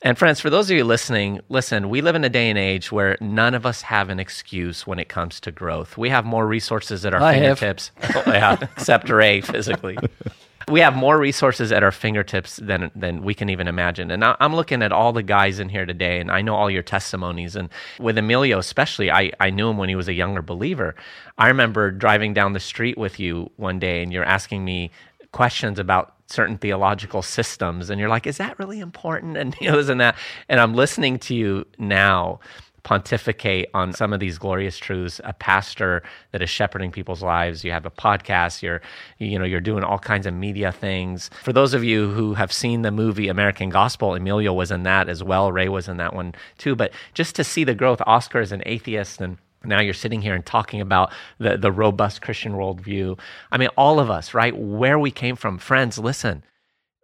[0.03, 2.91] And friends, for those of you listening, listen, we live in a day and age
[2.91, 5.97] where none of us have an excuse when it comes to growth.
[5.97, 7.91] We have more resources at our I fingertips.
[8.15, 9.97] oh, yeah, except Ray physically.
[10.71, 14.09] we have more resources at our fingertips than than we can even imagine.
[14.09, 16.83] And I'm looking at all the guys in here today, and I know all your
[16.83, 17.55] testimonies.
[17.55, 17.69] And
[17.99, 20.95] with Emilio, especially, I, I knew him when he was a younger believer.
[21.37, 24.91] I remember driving down the street with you one day, and you're asking me
[25.31, 29.77] questions about certain theological systems and you're like is that really important and you know
[29.77, 30.15] isn't that
[30.47, 32.39] and i'm listening to you now
[32.83, 36.01] pontificate on some of these glorious truths a pastor
[36.31, 38.81] that is shepherding people's lives you have a podcast you're
[39.19, 42.51] you know you're doing all kinds of media things for those of you who have
[42.51, 46.13] seen the movie american gospel emilio was in that as well ray was in that
[46.13, 49.93] one too but just to see the growth oscar is an atheist and now you're
[49.93, 53.19] sitting here and talking about the, the robust Christian worldview.
[53.51, 54.57] I mean, all of us, right?
[54.57, 55.59] Where we came from.
[55.59, 56.43] Friends, listen,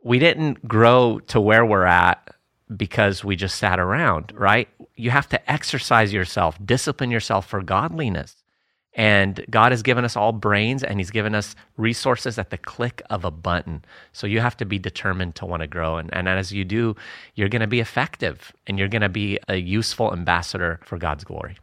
[0.03, 2.35] we didn't grow to where we're at
[2.75, 4.67] because we just sat around, right?
[4.97, 8.35] You have to exercise yourself, discipline yourself for godliness.
[8.93, 13.03] And God has given us all brains and He's given us resources at the click
[13.11, 13.85] of a button.
[14.11, 15.97] So you have to be determined to want to grow.
[15.97, 16.95] And, and as you do,
[17.35, 21.23] you're going to be effective and you're going to be a useful ambassador for God's
[21.23, 21.57] glory.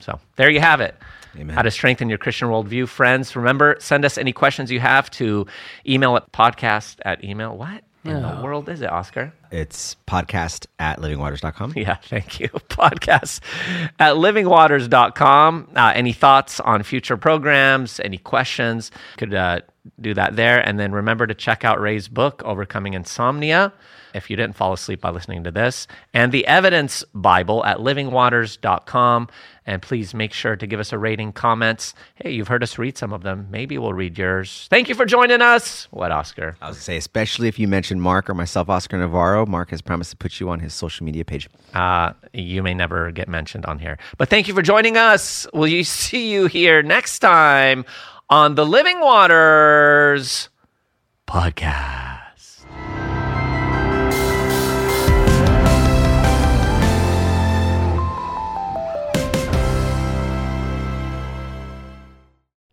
[0.00, 0.96] So there you have it.
[1.36, 1.54] Amen.
[1.54, 2.88] How to strengthen your Christian worldview.
[2.88, 5.46] Friends, remember, send us any questions you have to
[5.86, 7.56] email at podcast at email.
[7.56, 9.32] What in the world is it, Oscar?
[9.50, 11.74] It's podcast at livingwaters.com.
[11.76, 12.48] Yeah, thank you.
[12.68, 13.40] Podcast
[13.98, 15.68] at livingwaters.com.
[15.74, 19.60] Uh, any thoughts on future programs, any questions, could uh,
[20.00, 20.66] do that there.
[20.66, 23.72] And then remember to check out Ray's book, Overcoming Insomnia
[24.14, 29.28] if you didn't fall asleep by listening to this, and the Evidence Bible at livingwaters.com.
[29.66, 31.94] And please make sure to give us a rating, comments.
[32.16, 33.46] Hey, you've heard us read some of them.
[33.50, 34.66] Maybe we'll read yours.
[34.68, 35.86] Thank you for joining us.
[35.92, 36.56] What, Oscar?
[36.60, 39.46] I was going to say, especially if you mention Mark or myself, Oscar Navarro.
[39.46, 41.48] Mark has promised to put you on his social media page.
[41.72, 43.98] Uh, you may never get mentioned on here.
[44.18, 45.46] But thank you for joining us.
[45.54, 47.84] We'll you see you here next time
[48.30, 50.50] on the Living Waters
[51.26, 52.64] podcast?